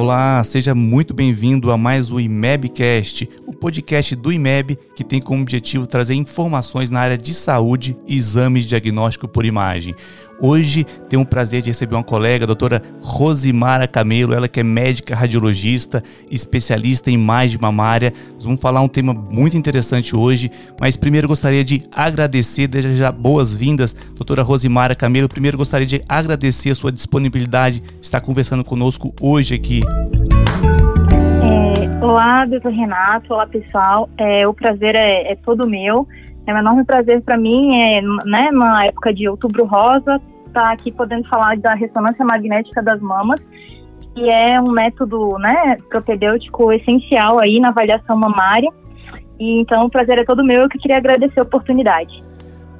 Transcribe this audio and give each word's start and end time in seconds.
Olá, 0.00 0.44
seja 0.44 0.76
muito 0.76 1.12
bem-vindo 1.12 1.72
a 1.72 1.76
mais 1.76 2.12
o 2.12 2.20
IMEBcast, 2.20 3.28
podcast 3.60 4.14
do 4.16 4.32
IMEB 4.32 4.78
que 4.94 5.04
tem 5.04 5.20
como 5.20 5.42
objetivo 5.42 5.86
trazer 5.86 6.14
informações 6.14 6.90
na 6.90 7.00
área 7.00 7.18
de 7.18 7.34
saúde 7.34 7.96
e 8.06 8.16
exames 8.16 8.62
de 8.62 8.70
diagnóstico 8.70 9.28
por 9.28 9.44
imagem. 9.44 9.94
Hoje 10.40 10.86
tenho 11.08 11.22
o 11.22 11.26
prazer 11.26 11.62
de 11.62 11.68
receber 11.68 11.96
uma 11.96 12.04
colega, 12.04 12.44
a 12.44 12.46
doutora 12.46 12.80
Rosimara 13.00 13.88
Camelo, 13.88 14.32
ela 14.32 14.46
que 14.46 14.60
é 14.60 14.62
médica 14.62 15.14
radiologista, 15.16 16.02
especialista 16.30 17.10
em 17.10 17.14
imagem 17.14 17.58
mamária. 17.60 18.12
Nós 18.34 18.44
vamos 18.44 18.60
falar 18.60 18.80
um 18.80 18.88
tema 18.88 19.12
muito 19.12 19.56
interessante 19.56 20.14
hoje, 20.14 20.48
mas 20.80 20.96
primeiro 20.96 21.26
gostaria 21.26 21.64
de 21.64 21.82
agradecer, 21.92 22.68
desejar 22.68 23.10
boas-vindas, 23.10 23.96
doutora 24.14 24.42
Rosimara 24.42 24.94
Camelo. 24.94 25.28
Primeiro 25.28 25.58
gostaria 25.58 25.86
de 25.86 26.02
agradecer 26.08 26.70
a 26.70 26.74
sua 26.76 26.92
disponibilidade, 26.92 27.82
estar 28.00 28.20
conversando 28.20 28.62
conosco 28.62 29.12
hoje 29.20 29.56
aqui. 29.56 29.80
Olá, 32.08 32.46
doutor 32.46 32.72
Renato, 32.72 33.34
olá 33.34 33.46
pessoal, 33.46 34.08
é, 34.16 34.48
o 34.48 34.54
prazer 34.54 34.94
é, 34.94 35.32
é 35.32 35.36
todo 35.36 35.68
meu. 35.68 36.08
É 36.46 36.54
um 36.54 36.56
enorme 36.56 36.82
prazer 36.82 37.20
para 37.20 37.36
mim, 37.36 37.78
é, 37.78 38.00
né, 38.00 38.50
na 38.50 38.86
época 38.86 39.12
de 39.12 39.28
Outubro 39.28 39.66
Rosa, 39.66 40.18
estar 40.46 40.62
tá 40.62 40.72
aqui 40.72 40.90
podendo 40.90 41.28
falar 41.28 41.58
da 41.58 41.74
ressonância 41.74 42.24
magnética 42.24 42.82
das 42.82 42.98
mamas, 43.02 43.38
que 44.14 44.30
é 44.30 44.58
um 44.58 44.72
método, 44.72 45.36
né, 45.38 45.76
propedêutico 45.90 46.72
essencial 46.72 47.40
aí 47.40 47.60
na 47.60 47.68
avaliação 47.68 48.16
mamária. 48.16 48.70
E 49.38 49.60
então 49.60 49.82
o 49.82 49.90
prazer 49.90 50.18
é 50.18 50.24
todo 50.24 50.42
meu, 50.42 50.62
eu 50.62 50.68
que 50.70 50.78
queria 50.78 50.96
agradecer 50.96 51.40
a 51.40 51.42
oportunidade. 51.42 52.24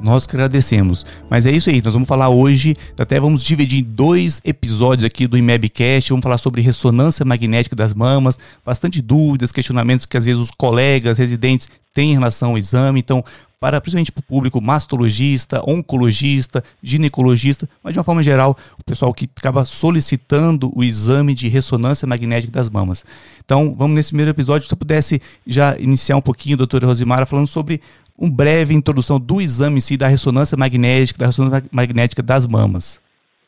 Nós 0.00 0.26
que 0.26 0.36
agradecemos. 0.36 1.04
Mas 1.28 1.46
é 1.46 1.50
isso 1.50 1.70
aí, 1.70 1.82
nós 1.82 1.92
vamos 1.92 2.08
falar 2.08 2.28
hoje, 2.28 2.76
até 2.98 3.18
vamos 3.18 3.42
dividir 3.42 3.80
em 3.80 3.82
dois 3.82 4.40
episódios 4.44 5.04
aqui 5.04 5.26
do 5.26 5.36
IMEBcast, 5.36 6.10
vamos 6.10 6.22
falar 6.22 6.38
sobre 6.38 6.60
ressonância 6.60 7.24
magnética 7.24 7.74
das 7.74 7.92
mamas, 7.92 8.38
bastante 8.64 9.02
dúvidas, 9.02 9.52
questionamentos 9.52 10.06
que 10.06 10.16
às 10.16 10.24
vezes 10.24 10.40
os 10.40 10.50
colegas, 10.50 11.18
residentes 11.18 11.68
têm 11.92 12.10
em 12.12 12.14
relação 12.14 12.50
ao 12.50 12.58
exame. 12.58 13.00
Então, 13.00 13.24
para 13.60 13.80
principalmente 13.80 14.12
para 14.12 14.20
o 14.20 14.22
público 14.22 14.60
mastologista, 14.60 15.62
oncologista, 15.68 16.62
ginecologista, 16.82 17.68
mas 17.82 17.92
de 17.92 17.98
uma 17.98 18.04
forma 18.04 18.22
geral, 18.22 18.56
o 18.78 18.84
pessoal 18.84 19.12
que 19.12 19.28
acaba 19.36 19.64
solicitando 19.64 20.70
o 20.76 20.84
exame 20.84 21.34
de 21.34 21.48
ressonância 21.48 22.06
magnética 22.06 22.52
das 22.52 22.68
mamas. 22.68 23.04
Então, 23.44 23.74
vamos 23.76 23.96
nesse 23.96 24.10
primeiro 24.10 24.30
episódio, 24.30 24.62
se 24.62 24.68
você 24.68 24.76
pudesse 24.76 25.20
já 25.46 25.76
iniciar 25.78 26.16
um 26.16 26.20
pouquinho, 26.20 26.56
doutora 26.56 26.86
Rosimara, 26.86 27.26
falando 27.26 27.48
sobre 27.48 27.80
uma 28.18 28.30
breve 28.30 28.74
introdução 28.74 29.20
do 29.20 29.40
exame 29.40 29.76
em 29.76 29.80
si, 29.80 29.96
da 29.96 30.08
ressonância 30.08 30.56
magnética, 30.56 31.18
da 31.18 31.26
ressonância 31.26 31.64
magnética 31.72 32.22
das 32.22 32.46
mamas. 32.46 33.00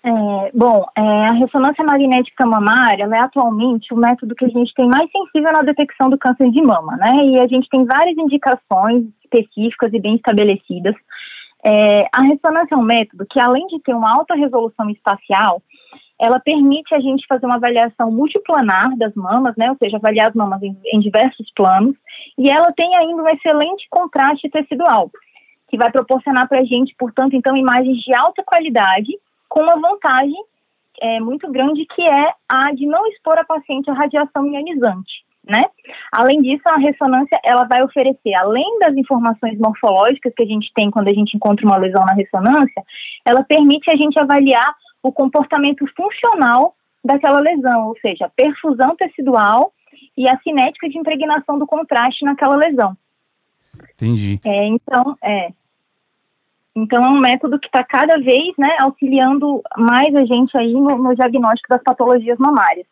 É, 0.03 0.11
bom, 0.55 0.87
é, 0.97 1.01
a 1.03 1.33
ressonância 1.33 1.85
magnética 1.85 2.47
mamária 2.47 3.05
é 3.05 3.19
atualmente 3.19 3.93
o 3.93 3.97
método 3.97 4.35
que 4.35 4.47
a 4.47 4.49
gente 4.49 4.73
tem 4.75 4.87
mais 4.87 5.11
sensível 5.11 5.53
na 5.53 5.63
detecção 5.63 6.09
do 6.09 6.17
câncer 6.17 6.51
de 6.51 6.63
mama, 6.63 6.97
né? 6.97 7.13
E 7.25 7.41
a 7.41 7.47
gente 7.47 7.69
tem 7.69 7.85
várias 7.85 8.17
indicações 8.17 9.05
específicas 9.23 9.93
e 9.93 10.01
bem 10.01 10.15
estabelecidas. 10.15 10.95
É, 11.63 12.07
a 12.13 12.23
ressonância 12.23 12.75
é 12.75 12.79
um 12.79 12.83
método 12.83 13.27
que, 13.29 13.39
além 13.39 13.67
de 13.67 13.79
ter 13.81 13.95
uma 13.95 14.11
alta 14.11 14.35
resolução 14.35 14.89
espacial, 14.89 15.63
ela 16.21 16.39
permite 16.39 16.95
a 16.95 17.01
gente 17.01 17.27
fazer 17.27 17.47
uma 17.47 17.55
avaliação 17.55 18.11
multiplanar 18.11 18.95
das 18.99 19.15
mamas, 19.15 19.57
né? 19.57 19.71
Ou 19.71 19.77
seja, 19.79 19.97
avaliar 19.97 20.29
as 20.29 20.35
mamas 20.35 20.63
em, 20.63 20.77
em 20.93 21.01
diversos 21.01 21.51
planos. 21.57 21.97
E 22.37 22.51
ela 22.51 22.71
tem 22.73 22.95
ainda 22.95 23.23
um 23.23 23.29
excelente 23.29 23.87
contraste 23.89 24.51
tecidual, 24.51 25.11
que 25.69 25.79
vai 25.79 25.91
proporcionar 25.91 26.47
para 26.47 26.61
a 26.61 26.65
gente, 26.65 26.95
portanto, 26.99 27.35
então, 27.35 27.57
imagens 27.57 27.99
de 27.99 28.15
alta 28.15 28.43
qualidade 28.45 29.11
com 29.49 29.63
uma 29.63 29.81
vantagem 29.81 30.45
é, 31.01 31.21
muito 31.21 31.51
grande 31.51 31.87
que 31.87 32.03
é 32.03 32.35
a 32.47 32.71
de 32.73 32.87
não 32.87 33.07
expor 33.07 33.39
a 33.39 33.45
paciente 33.45 33.91
à 33.91 33.95
radiação 33.95 34.47
ionizante. 34.47 35.25
Né? 35.43 35.63
Além 36.13 36.43
disso, 36.43 36.63
a 36.67 36.77
ressonância 36.77 37.41
ela 37.43 37.65
vai 37.65 37.83
oferecer, 37.83 38.35
além 38.35 38.79
das 38.79 38.95
informações 38.95 39.59
morfológicas 39.59 40.35
que 40.37 40.43
a 40.43 40.47
gente 40.47 40.71
tem 40.75 40.91
quando 40.91 41.09
a 41.09 41.15
gente 41.15 41.35
encontra 41.35 41.67
uma 41.67 41.79
lesão 41.79 42.05
na 42.05 42.13
ressonância, 42.13 42.83
ela 43.25 43.43
permite 43.43 43.91
a 43.91 43.97
gente 43.97 44.21
avaliar 44.21 44.77
o 45.03 45.13
comportamento 45.13 45.85
funcional 45.97 46.75
daquela 47.05 47.41
lesão, 47.41 47.89
ou 47.89 47.99
seja, 48.01 48.27
a 48.27 48.31
perfusão 48.31 48.95
tecidual 48.97 49.73
e 50.17 50.29
a 50.29 50.39
cinética 50.41 50.89
de 50.89 50.99
impregnação 50.99 51.59
do 51.59 51.67
contraste 51.67 52.25
naquela 52.25 52.57
lesão. 52.57 52.97
Entendi. 53.95 54.41
É, 54.45 54.67
então, 54.67 55.17
é, 55.23 55.53
então, 56.75 57.05
é 57.05 57.09
um 57.09 57.19
método 57.19 57.59
que 57.59 57.67
está 57.67 57.83
cada 57.83 58.19
vez 58.19 58.55
né, 58.59 58.69
auxiliando 58.81 59.63
mais 59.77 60.15
a 60.15 60.25
gente 60.25 60.57
aí 60.57 60.73
no, 60.73 60.99
no, 60.99 61.15
diagnóstico 61.15 61.69
das 61.69 61.83
patologias 61.83 62.39
mamárias. 62.39 62.87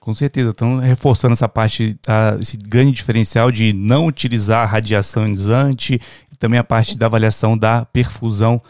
Com 0.00 0.14
certeza. 0.14 0.50
Então, 0.50 0.78
reforçando 0.78 1.32
essa 1.32 1.48
parte, 1.48 1.98
a, 2.06 2.36
esse 2.40 2.56
grande 2.56 2.92
diferencial 2.92 3.50
de 3.50 3.72
não 3.72 4.06
utilizar 4.06 4.68
radiação 4.68 5.24
ionizante 5.24 6.00
e 6.32 6.36
também 6.38 6.58
a 6.58 6.64
parte 6.64 6.96
da 6.96 7.06
avaliação 7.06 7.58
da 7.58 7.84
perfusão. 7.84 8.60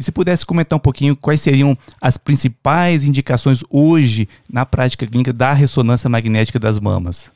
E 0.00 0.02
se 0.02 0.10
pudesse 0.10 0.46
comentar 0.46 0.78
um 0.78 0.80
pouquinho 0.80 1.14
quais 1.14 1.42
seriam 1.42 1.76
as 2.00 2.16
principais 2.16 3.04
indicações 3.04 3.62
hoje 3.70 4.26
na 4.50 4.64
prática 4.64 5.06
clínica 5.06 5.30
da 5.30 5.52
ressonância 5.52 6.08
magnética 6.08 6.58
das 6.58 6.80
mamas? 6.80 7.30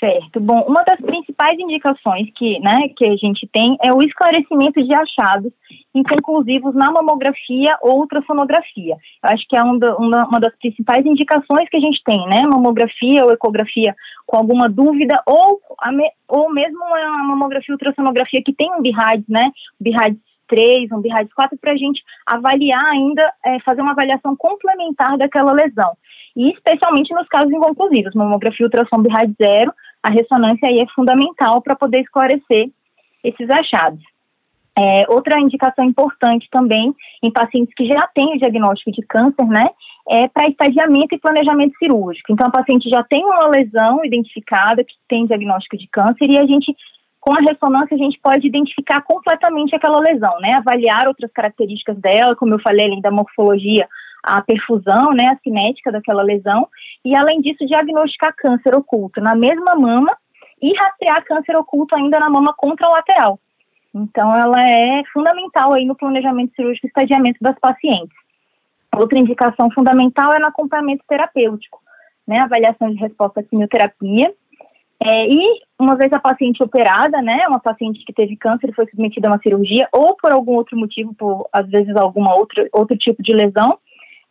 Certo. 0.00 0.40
Bom, 0.40 0.64
uma 0.66 0.82
das 0.82 0.98
principais 0.98 1.58
indicações 1.58 2.30
que, 2.34 2.58
né, 2.60 2.88
que 2.96 3.04
a 3.04 3.16
gente 3.16 3.46
tem 3.52 3.76
é 3.82 3.92
o 3.92 4.02
esclarecimento 4.02 4.82
de 4.82 4.94
achados 4.94 5.52
inconclusivos 5.94 6.74
na 6.74 6.90
mamografia 6.90 7.76
ou 7.82 8.00
ultrassonografia. 8.00 8.94
Eu 8.94 9.30
acho 9.30 9.46
que 9.46 9.56
é 9.56 9.62
um 9.62 9.78
da, 9.78 9.94
uma, 9.96 10.26
uma, 10.26 10.40
das 10.40 10.56
principais 10.56 11.04
indicações 11.04 11.68
que 11.68 11.76
a 11.76 11.80
gente 11.80 12.02
tem, 12.02 12.26
né? 12.28 12.42
Mamografia 12.46 13.24
ou 13.26 13.32
ecografia 13.32 13.94
com 14.26 14.38
alguma 14.38 14.70
dúvida 14.70 15.22
ou, 15.26 15.60
me, 15.92 16.10
ou 16.28 16.50
mesmo 16.50 16.82
uma 16.82 17.24
mamografia 17.24 17.74
ultrassonografia 17.74 18.42
que 18.42 18.54
tem 18.54 18.72
um 18.72 18.80
BIRADS, 18.80 19.24
né? 19.28 19.50
BIRADS 19.78 20.18
3, 20.48 20.90
um 20.92 21.00
BIRADS 21.00 21.32
4, 21.32 21.58
para 21.58 21.72
a 21.72 21.76
gente 21.76 22.02
avaliar 22.26 22.84
ainda, 22.86 23.32
é, 23.44 23.60
fazer 23.60 23.82
uma 23.82 23.92
avaliação 23.92 24.36
complementar 24.36 25.16
daquela 25.16 25.52
lesão. 25.52 25.96
E 26.36 26.50
especialmente 26.50 27.14
nos 27.14 27.26
casos 27.28 27.50
inconclusivos, 27.50 28.14
mamografia 28.14 28.66
ultrassom 28.66 29.02
BIRADS 29.02 29.34
0, 29.40 29.72
a 30.02 30.10
ressonância 30.10 30.68
aí 30.68 30.80
é 30.80 30.86
fundamental 30.94 31.60
para 31.62 31.74
poder 31.74 32.00
esclarecer 32.00 32.70
esses 33.24 33.50
achados. 33.50 34.02
É, 34.78 35.06
outra 35.08 35.40
indicação 35.40 35.84
importante 35.84 36.46
também 36.50 36.94
em 37.22 37.30
pacientes 37.30 37.74
que 37.74 37.86
já 37.86 38.06
têm 38.14 38.34
o 38.34 38.38
diagnóstico 38.38 38.92
de 38.92 39.00
câncer, 39.06 39.46
né, 39.46 39.70
é 40.08 40.28
para 40.28 40.48
estadiamento 40.48 41.14
e 41.14 41.18
planejamento 41.18 41.76
cirúrgico. 41.78 42.30
Então, 42.30 42.46
a 42.46 42.50
paciente 42.50 42.88
já 42.88 43.02
tem 43.02 43.24
uma 43.24 43.48
lesão 43.48 44.04
identificada 44.04 44.84
que 44.84 44.94
tem 45.08 45.26
diagnóstico 45.26 45.78
de 45.78 45.88
câncer 45.88 46.28
e 46.30 46.38
a 46.38 46.46
gente, 46.46 46.76
com 47.26 47.32
a 47.32 47.42
ressonância, 47.42 47.96
a 47.96 47.98
gente 47.98 48.20
pode 48.20 48.46
identificar 48.46 49.02
completamente 49.02 49.74
aquela 49.74 49.98
lesão, 49.98 50.38
né, 50.38 50.52
avaliar 50.52 51.08
outras 51.08 51.32
características 51.32 51.98
dela, 51.98 52.36
como 52.36 52.54
eu 52.54 52.60
falei, 52.60 52.86
além 52.86 53.00
da 53.00 53.10
morfologia, 53.10 53.88
a 54.22 54.40
perfusão, 54.40 55.10
né, 55.12 55.26
a 55.26 55.38
cinética 55.42 55.90
daquela 55.90 56.22
lesão, 56.22 56.68
e 57.04 57.16
além 57.16 57.40
disso, 57.40 57.66
diagnosticar 57.66 58.32
câncer 58.36 58.76
oculto 58.76 59.20
na 59.20 59.34
mesma 59.34 59.74
mama 59.74 60.16
e 60.62 60.72
rastrear 60.78 61.24
câncer 61.24 61.56
oculto 61.56 61.96
ainda 61.96 62.20
na 62.20 62.30
mama 62.30 62.54
contralateral. 62.56 63.40
Então, 63.92 64.32
ela 64.32 64.62
é 64.62 65.02
fundamental 65.12 65.72
aí 65.72 65.84
no 65.84 65.96
planejamento 65.96 66.54
cirúrgico 66.54 66.86
e 66.86 66.88
estadiamento 66.88 67.38
das 67.40 67.58
pacientes. 67.58 68.16
Outra 68.96 69.18
indicação 69.18 69.68
fundamental 69.72 70.32
é 70.32 70.38
no 70.38 70.46
acompanhamento 70.46 71.02
terapêutico, 71.08 71.80
né, 72.24 72.38
avaliação 72.38 72.88
de 72.88 72.98
resposta 72.98 73.40
à 73.40 73.42
quimioterapia, 73.42 74.32
é, 75.08 75.28
e 75.28 75.60
uma 75.78 75.96
vez 75.96 76.12
a 76.12 76.18
paciente 76.18 76.62
operada, 76.62 77.22
né, 77.22 77.46
uma 77.48 77.60
paciente 77.60 78.04
que 78.04 78.12
teve 78.12 78.36
câncer 78.36 78.70
e 78.70 78.74
foi 78.74 78.86
submetida 78.86 79.28
a 79.28 79.32
uma 79.32 79.40
cirurgia, 79.40 79.88
ou 79.92 80.16
por 80.16 80.32
algum 80.32 80.54
outro 80.54 80.76
motivo, 80.76 81.14
por 81.14 81.48
às 81.52 81.68
vezes 81.68 81.94
alguma 81.96 82.34
outra 82.34 82.66
outro 82.72 82.96
tipo 82.96 83.22
de 83.22 83.32
lesão, 83.32 83.78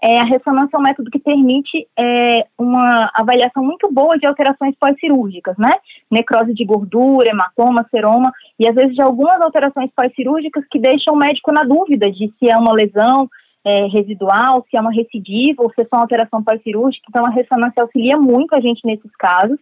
é, 0.04 0.20
a 0.20 0.24
ressonância 0.24 0.76
é 0.76 0.78
um 0.78 0.84
método 0.84 1.10
que 1.10 1.18
permite 1.18 1.88
é, 1.98 2.46
uma 2.58 3.10
avaliação 3.14 3.64
muito 3.64 3.92
boa 3.92 4.18
de 4.18 4.28
alterações 4.28 4.76
pós-cirúrgicas, 4.78 5.58
né? 5.58 5.72
Necrose 6.12 6.54
de 6.54 6.66
gordura, 6.66 7.30
hematoma, 7.30 7.88
seroma, 7.90 8.32
e 8.60 8.68
às 8.68 8.76
vezes 8.76 8.94
de 8.94 9.02
algumas 9.02 9.40
alterações 9.42 9.90
pós-cirúrgicas 9.96 10.64
que 10.70 10.80
deixam 10.80 11.14
o 11.14 11.18
médico 11.18 11.52
na 11.52 11.64
dúvida 11.64 12.12
de 12.12 12.32
se 12.38 12.52
é 12.52 12.58
uma 12.58 12.74
lesão 12.74 13.30
é, 13.66 13.88
residual, 13.88 14.66
se 14.70 14.78
é 14.78 14.82
uma 14.82 14.94
recidiva 14.94 15.64
ou 15.64 15.72
se 15.72 15.82
é 15.82 15.86
só 15.86 15.96
uma 15.96 16.04
alteração 16.04 16.44
pós-cirúrgica. 16.44 17.06
Então, 17.10 17.26
a 17.26 17.30
ressonância 17.30 17.82
auxilia 17.82 18.18
muito 18.18 18.54
a 18.54 18.60
gente 18.60 18.86
nesses 18.86 19.12
casos. 19.18 19.58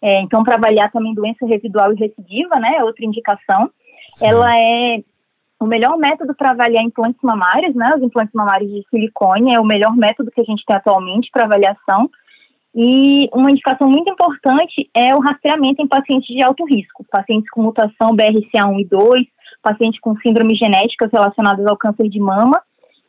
É, 0.00 0.20
então, 0.20 0.44
para 0.44 0.56
avaliar 0.56 0.90
também 0.92 1.14
doença 1.14 1.44
residual 1.46 1.92
e 1.92 1.96
recidiva, 1.96 2.56
né? 2.56 2.76
É 2.76 2.84
outra 2.84 3.04
indicação. 3.04 3.70
Sim. 4.14 4.26
Ela 4.26 4.56
é 4.56 5.02
o 5.60 5.66
melhor 5.66 5.96
método 5.96 6.34
para 6.34 6.50
avaliar 6.50 6.84
implantes 6.84 7.20
mamários, 7.22 7.74
né, 7.74 7.90
os 7.96 8.02
implantes 8.02 8.32
mamários 8.32 8.70
de 8.70 8.84
silicone, 8.88 9.54
é 9.54 9.60
o 9.60 9.64
melhor 9.64 9.94
método 9.96 10.30
que 10.30 10.40
a 10.40 10.44
gente 10.44 10.64
tem 10.64 10.76
atualmente 10.76 11.30
para 11.32 11.44
avaliação. 11.44 12.08
E 12.74 13.28
uma 13.32 13.50
indicação 13.50 13.90
muito 13.90 14.08
importante 14.08 14.88
é 14.94 15.14
o 15.14 15.20
rastreamento 15.20 15.82
em 15.82 15.88
pacientes 15.88 16.28
de 16.28 16.42
alto 16.42 16.64
risco, 16.64 17.04
pacientes 17.10 17.50
com 17.50 17.62
mutação 17.62 18.14
BRCA1 18.14 18.80
e 18.80 18.84
2, 18.84 19.26
pacientes 19.62 20.00
com 20.00 20.16
síndromes 20.18 20.58
genéticas 20.58 21.10
relacionadas 21.12 21.66
ao 21.66 21.76
câncer 21.76 22.08
de 22.08 22.20
mama 22.20 22.62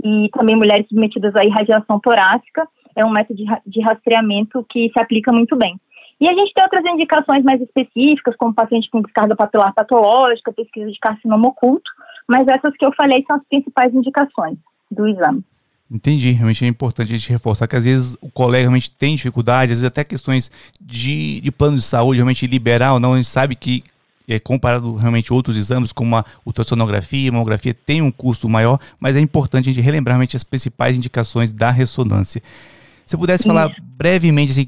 e 0.03 0.29
também 0.29 0.55
mulheres 0.55 0.87
submetidas 0.87 1.35
à 1.35 1.45
irradiação 1.45 1.99
torácica. 1.99 2.67
é 2.95 3.05
um 3.05 3.11
método 3.11 3.37
de, 3.37 3.45
de 3.67 3.81
rastreamento 3.81 4.65
que 4.69 4.89
se 4.91 4.99
aplica 4.99 5.31
muito 5.31 5.55
bem. 5.55 5.79
E 6.19 6.27
a 6.27 6.33
gente 6.33 6.53
tem 6.53 6.63
outras 6.63 6.83
indicações 6.85 7.43
mais 7.43 7.61
específicas, 7.61 8.35
como 8.35 8.53
paciente 8.53 8.89
com 8.89 9.01
descarga 9.01 9.35
papilar 9.35 9.73
patológica, 9.73 10.51
pesquisa 10.51 10.91
de 10.91 10.99
carcinoma 10.99 11.47
oculto, 11.47 11.89
mas 12.27 12.47
essas 12.47 12.75
que 12.75 12.85
eu 12.85 12.91
falei 12.93 13.23
são 13.25 13.37
as 13.37 13.43
principais 13.47 13.93
indicações 13.93 14.57
do 14.91 15.07
exame. 15.07 15.43
Entendi, 15.89 16.31
realmente 16.31 16.63
é 16.63 16.67
importante 16.67 17.13
a 17.13 17.17
gente 17.17 17.31
reforçar 17.31 17.67
que 17.67 17.75
às 17.75 17.85
vezes 17.85 18.15
o 18.21 18.29
colega 18.29 18.63
realmente 18.63 18.91
tem 18.91 19.15
dificuldade, 19.15 19.71
às 19.71 19.79
vezes 19.79 19.83
até 19.83 20.03
questões 20.03 20.51
de, 20.79 21.41
de 21.41 21.51
plano 21.51 21.77
de 21.77 21.83
saúde 21.83 22.17
realmente 22.17 22.45
liberal, 22.45 22.99
não, 22.99 23.13
a 23.13 23.15
gente 23.15 23.27
sabe 23.27 23.55
que 23.55 23.81
é, 24.27 24.39
comparado 24.39 24.95
realmente 24.95 25.31
a 25.31 25.35
outros 25.35 25.57
exames, 25.57 25.91
como 25.91 26.15
a 26.15 26.23
ultrassonografia, 26.45 27.29
a 27.29 27.33
mamografia, 27.33 27.73
tem 27.73 28.03
um 28.03 28.11
custo 28.11 28.47
maior, 28.47 28.77
mas 28.99 29.15
é 29.15 29.19
importante 29.19 29.69
a 29.69 29.73
gente 29.73 29.83
relembrar 29.83 30.13
realmente 30.13 30.35
as 30.35 30.43
principais 30.43 30.95
indicações 30.95 31.51
da 31.51 31.71
ressonância. 31.71 32.43
Se 33.03 33.17
pudesse 33.17 33.47
falar 33.47 33.75
brevemente, 33.81 34.51
assim, 34.51 34.67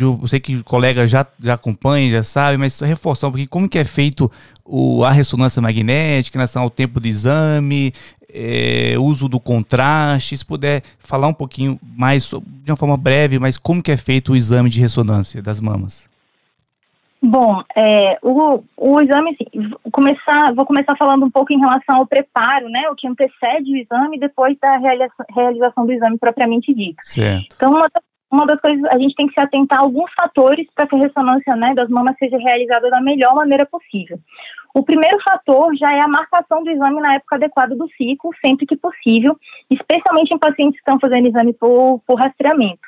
eu 0.00 0.26
sei 0.26 0.40
que 0.40 0.56
o 0.56 0.64
colega 0.64 1.06
já, 1.06 1.26
já 1.38 1.54
acompanha, 1.54 2.10
já 2.10 2.22
sabe, 2.22 2.56
mas 2.56 2.74
só 2.74 2.84
reforçar 2.84 3.28
um 3.28 3.30
pouquinho 3.30 3.48
como 3.48 3.68
que 3.68 3.78
é 3.78 3.84
feito 3.84 4.30
o, 4.64 5.04
a 5.04 5.10
ressonância 5.10 5.60
magnética 5.60 6.36
em 6.36 6.40
relação 6.40 6.62
ao 6.62 6.70
tempo 6.70 7.00
do 7.00 7.06
exame, 7.06 7.92
é, 8.32 8.94
uso 8.98 9.28
do 9.28 9.38
contraste, 9.38 10.36
se 10.36 10.44
puder 10.44 10.82
falar 10.98 11.28
um 11.28 11.34
pouquinho 11.34 11.78
mais, 11.82 12.28
de 12.28 12.70
uma 12.70 12.76
forma 12.76 12.96
breve, 12.96 13.38
mas 13.38 13.58
como 13.58 13.82
que 13.82 13.92
é 13.92 13.96
feito 13.96 14.32
o 14.32 14.36
exame 14.36 14.70
de 14.70 14.80
ressonância 14.80 15.42
das 15.42 15.60
mamas? 15.60 16.10
Bom, 17.24 17.62
é, 17.76 18.18
o, 18.20 18.64
o 18.76 19.00
exame, 19.00 19.30
assim, 19.30 19.70
começar, 19.92 20.52
vou 20.54 20.66
começar 20.66 20.96
falando 20.96 21.24
um 21.24 21.30
pouco 21.30 21.52
em 21.52 21.60
relação 21.60 21.98
ao 21.98 22.06
preparo, 22.06 22.68
né, 22.68 22.88
o 22.90 22.96
que 22.96 23.06
antecede 23.06 23.72
o 23.72 23.76
exame 23.76 24.18
depois 24.18 24.58
da 24.60 24.76
realização, 24.76 25.26
realização 25.32 25.86
do 25.86 25.92
exame 25.92 26.18
propriamente 26.18 26.74
dito. 26.74 26.98
Certo. 27.04 27.54
Então, 27.54 27.70
uma 27.70 27.88
das, 27.88 28.02
uma 28.32 28.46
das 28.46 28.58
coisas, 28.60 28.82
a 28.86 28.98
gente 28.98 29.14
tem 29.14 29.26
que 29.26 29.34
se 29.34 29.40
atentar 29.40 29.78
a 29.78 29.82
alguns 29.82 30.10
fatores 30.14 30.66
para 30.74 30.86
que 30.86 30.96
a 30.96 30.98
ressonância 30.98 31.54
né, 31.54 31.74
das 31.74 31.90
mamas 31.90 32.16
seja 32.18 32.38
realizada 32.38 32.88
da 32.88 33.00
melhor 33.00 33.34
maneira 33.34 33.66
possível. 33.66 34.18
O 34.74 34.82
primeiro 34.82 35.18
fator 35.22 35.76
já 35.76 35.92
é 35.92 36.00
a 36.00 36.08
marcação 36.08 36.64
do 36.64 36.70
exame 36.70 36.98
na 37.00 37.16
época 37.16 37.36
adequada 37.36 37.76
do 37.76 37.86
ciclo, 37.90 38.30
sempre 38.44 38.64
que 38.64 38.74
possível, 38.74 39.38
especialmente 39.70 40.32
em 40.32 40.38
pacientes 40.38 40.80
que 40.80 40.90
estão 40.90 40.98
fazendo 40.98 41.28
exame 41.28 41.52
por, 41.52 42.00
por 42.06 42.18
rastreamento. 42.18 42.80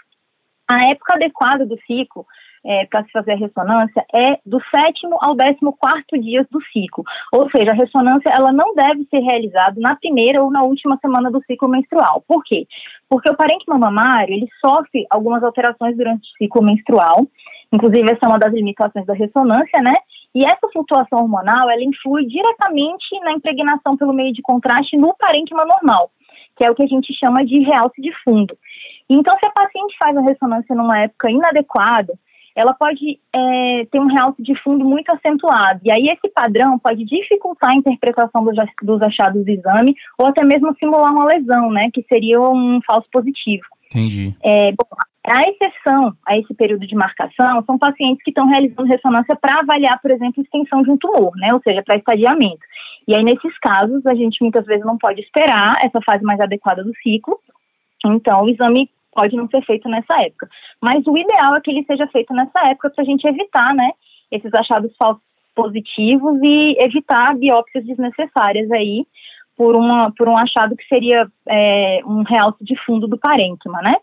A 0.67 0.87
época 0.87 1.15
adequada 1.15 1.67
do 1.67 1.79
ciclo 1.87 2.27
é, 2.65 2.87
para 2.87 3.05
se 3.05 3.13
fazer 3.13 3.33
a 3.33 3.37
ressonância 3.37 4.05
é 4.15 4.39
do 4.47 4.59
sétimo 4.75 5.17
ao 5.21 5.35
décimo 5.35 5.73
quarto 5.73 6.19
dias 6.19 6.47
do 6.51 6.61
ciclo. 6.73 7.05
Ou 7.33 7.49
seja, 7.51 7.73
a 7.73 7.75
ressonância 7.75 8.31
ela 8.31 8.53
não 8.53 8.75
deve 8.75 9.07
ser 9.11 9.21
realizada 9.21 9.79
na 9.81 9.95
primeira 9.97 10.43
ou 10.43 10.51
na 10.51 10.63
última 10.63 10.99
semana 10.99 11.31
do 11.31 11.43
ciclo 11.45 11.69
menstrual. 11.69 12.25
Por 12.27 12.43
quê? 12.43 12.67
Porque 13.09 13.31
o 13.31 13.37
parênquima 13.37 13.79
mamário 13.79 14.35
ele 14.35 14.49
sofre 14.65 15.07
algumas 15.11 15.43
alterações 15.43 15.97
durante 15.97 16.23
o 16.23 16.37
ciclo 16.39 16.63
menstrual. 16.63 17.27
Inclusive, 17.73 18.05
essa 18.05 18.21
é 18.25 18.29
uma 18.29 18.39
das 18.39 18.53
limitações 18.53 19.05
da 19.05 19.15
ressonância, 19.15 19.81
né? 19.83 19.95
E 20.35 20.45
essa 20.45 20.69
flutuação 20.73 21.21
hormonal, 21.21 21.71
ela 21.71 21.83
influi 21.83 22.27
diretamente 22.27 23.19
na 23.23 23.33
impregnação 23.33 23.97
pelo 23.97 24.13
meio 24.13 24.33
de 24.33 24.43
contraste 24.43 24.97
no 24.97 25.15
parênquima 25.15 25.65
normal, 25.65 26.11
que 26.57 26.65
é 26.65 26.71
o 26.71 26.75
que 26.75 26.83
a 26.83 26.87
gente 26.87 27.13
chama 27.15 27.45
de 27.45 27.61
realce 27.61 28.01
de 28.01 28.13
fundo. 28.25 28.57
Então, 29.09 29.37
se 29.39 29.47
a 29.47 29.51
paciente 29.51 29.97
faz 29.99 30.17
a 30.17 30.23
ressonância 30.23 30.75
numa 30.75 30.99
época 30.99 31.31
inadequada, 31.31 32.15
ela 32.55 32.73
pode 32.73 33.19
é, 33.35 33.87
ter 33.91 33.99
um 33.99 34.07
realce 34.07 34.43
de 34.43 34.55
fundo 34.63 34.85
muito 34.85 35.11
acentuado. 35.11 35.81
E 35.85 35.91
aí 35.91 36.09
esse 36.09 36.33
padrão 36.33 36.79
pode 36.79 37.05
dificultar 37.05 37.71
a 37.71 37.77
interpretação 37.77 38.45
dos, 38.45 38.55
dos 38.83 39.03
achados 39.03 39.45
do 39.45 39.51
exame 39.51 39.95
ou 40.19 40.27
até 40.27 40.45
mesmo 40.45 40.75
simular 40.79 41.13
uma 41.13 41.25
lesão, 41.25 41.71
né, 41.71 41.91
que 41.93 42.05
seria 42.09 42.41
um 42.41 42.81
falso 42.87 43.09
positivo. 43.11 43.65
Entendi. 43.91 44.35
É, 44.43 44.73
bom, 44.73 44.89
a 45.27 45.43
exceção 45.43 46.15
a 46.27 46.37
esse 46.37 46.53
período 46.55 46.87
de 46.87 46.95
marcação 46.95 47.63
são 47.65 47.79
pacientes 47.79 48.23
que 48.23 48.31
estão 48.31 48.47
realizando 48.47 48.85
ressonância 48.85 49.37
para 49.37 49.61
avaliar, 49.61 50.01
por 50.01 50.11
exemplo, 50.11 50.43
extensão 50.43 50.83
de 50.83 50.91
um 50.91 50.97
tumor, 50.97 51.33
né? 51.37 51.49
Ou 51.53 51.61
seja, 51.63 51.83
para 51.83 51.97
estadiamento. 51.97 52.61
E 53.07 53.15
aí, 53.15 53.23
nesses 53.23 53.57
casos, 53.59 54.05
a 54.07 54.15
gente 54.15 54.43
muitas 54.43 54.67
vezes 54.67 54.85
não 54.85 54.99
pode 54.99 55.21
esperar 55.21 55.77
essa 55.83 56.01
fase 56.05 56.23
mais 56.25 56.41
adequada 56.41 56.83
do 56.83 56.93
ciclo. 57.03 57.39
Então, 58.05 58.43
o 58.43 58.51
exame 58.51 58.91
pode 59.15 59.37
não 59.37 59.49
ser 59.49 59.65
feito 59.65 59.89
nessa 59.89 60.15
época. 60.21 60.49
Mas 60.81 61.07
o 61.07 61.17
ideal 61.17 61.55
é 61.55 61.61
que 61.61 61.71
ele 61.71 61.85
seja 61.85 62.07
feito 62.09 62.35
nessa 62.35 62.69
época 62.69 62.91
para 62.91 63.03
a 63.03 63.07
gente 63.07 63.27
evitar, 63.27 63.75
né? 63.75 63.91
Esses 64.31 64.53
achados 64.53 64.93
falsos 64.99 65.23
positivos 65.55 66.39
e 66.43 66.77
evitar 66.81 67.37
biópsias 67.37 67.87
desnecessárias 67.87 68.71
aí 68.73 69.07
por, 69.57 69.77
uma, 69.77 70.13
por 70.13 70.29
um 70.29 70.37
achado 70.37 70.77
que 70.77 70.85
seria 70.87 71.29
é, 71.49 72.01
um 72.05 72.23
realce 72.23 72.63
de 72.65 72.77
fundo 72.85 73.07
do 73.07 73.19
parênquima, 73.19 73.81
né? 73.81 73.95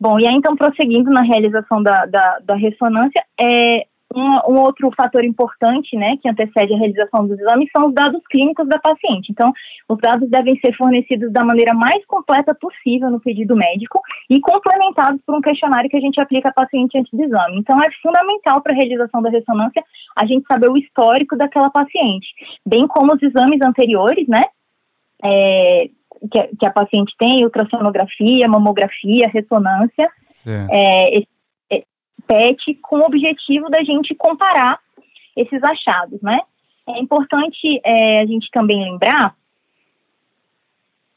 Bom, 0.00 0.18
e 0.18 0.26
aí 0.26 0.34
então 0.34 0.56
prosseguindo 0.56 1.10
na 1.10 1.20
realização 1.20 1.82
da, 1.82 2.06
da, 2.06 2.38
da 2.38 2.54
ressonância, 2.54 3.22
é, 3.38 3.86
um, 4.14 4.52
um, 4.52 4.60
outro 4.60 4.90
fator 4.96 5.24
importante, 5.24 5.96
né, 5.96 6.16
que 6.20 6.28
antecede 6.28 6.74
a 6.74 6.76
realização 6.78 7.26
dos 7.26 7.38
exames 7.38 7.68
são 7.74 7.88
os 7.88 7.94
dados 7.94 8.20
clínicos 8.28 8.66
da 8.68 8.78
paciente. 8.78 9.30
Então, 9.30 9.52
os 9.88 9.98
dados 9.98 10.28
devem 10.28 10.58
ser 10.58 10.76
fornecidos 10.76 11.32
da 11.32 11.44
maneira 11.44 11.74
mais 11.74 12.04
completa 12.06 12.54
possível 12.54 13.10
no 13.10 13.20
pedido 13.20 13.54
médico 13.54 14.00
e 14.28 14.40
complementados 14.40 15.20
por 15.24 15.36
um 15.36 15.40
questionário 15.40 15.88
que 15.88 15.96
a 15.96 16.00
gente 16.00 16.20
aplica 16.20 16.48
à 16.48 16.52
paciente 16.52 16.98
antes 16.98 17.12
do 17.12 17.22
exame. 17.22 17.58
Então, 17.58 17.80
é 17.80 17.86
fundamental 18.02 18.60
para 18.60 18.72
a 18.72 18.76
realização 18.76 19.22
da 19.22 19.30
ressonância 19.30 19.82
a 20.16 20.26
gente 20.26 20.44
saber 20.46 20.68
o 20.68 20.76
histórico 20.76 21.36
daquela 21.36 21.70
paciente, 21.70 22.26
bem 22.66 22.86
como 22.88 23.14
os 23.14 23.22
exames 23.22 23.60
anteriores, 23.62 24.26
né, 24.26 24.42
é, 25.22 25.88
que, 26.30 26.38
a, 26.38 26.48
que 26.48 26.66
a 26.66 26.72
paciente 26.72 27.14
tem, 27.18 27.44
ultrassonografia, 27.44 28.48
mamografia, 28.48 29.28
ressonância, 29.32 30.10
é, 30.70 31.22
PET, 32.30 32.78
com 32.80 33.00
o 33.00 33.04
objetivo 33.04 33.68
da 33.68 33.82
gente 33.82 34.14
comparar 34.14 34.78
esses 35.36 35.60
achados, 35.64 36.22
né? 36.22 36.38
É 36.88 37.00
importante 37.00 37.80
é, 37.84 38.20
a 38.20 38.26
gente 38.26 38.48
também 38.52 38.84
lembrar 38.84 39.34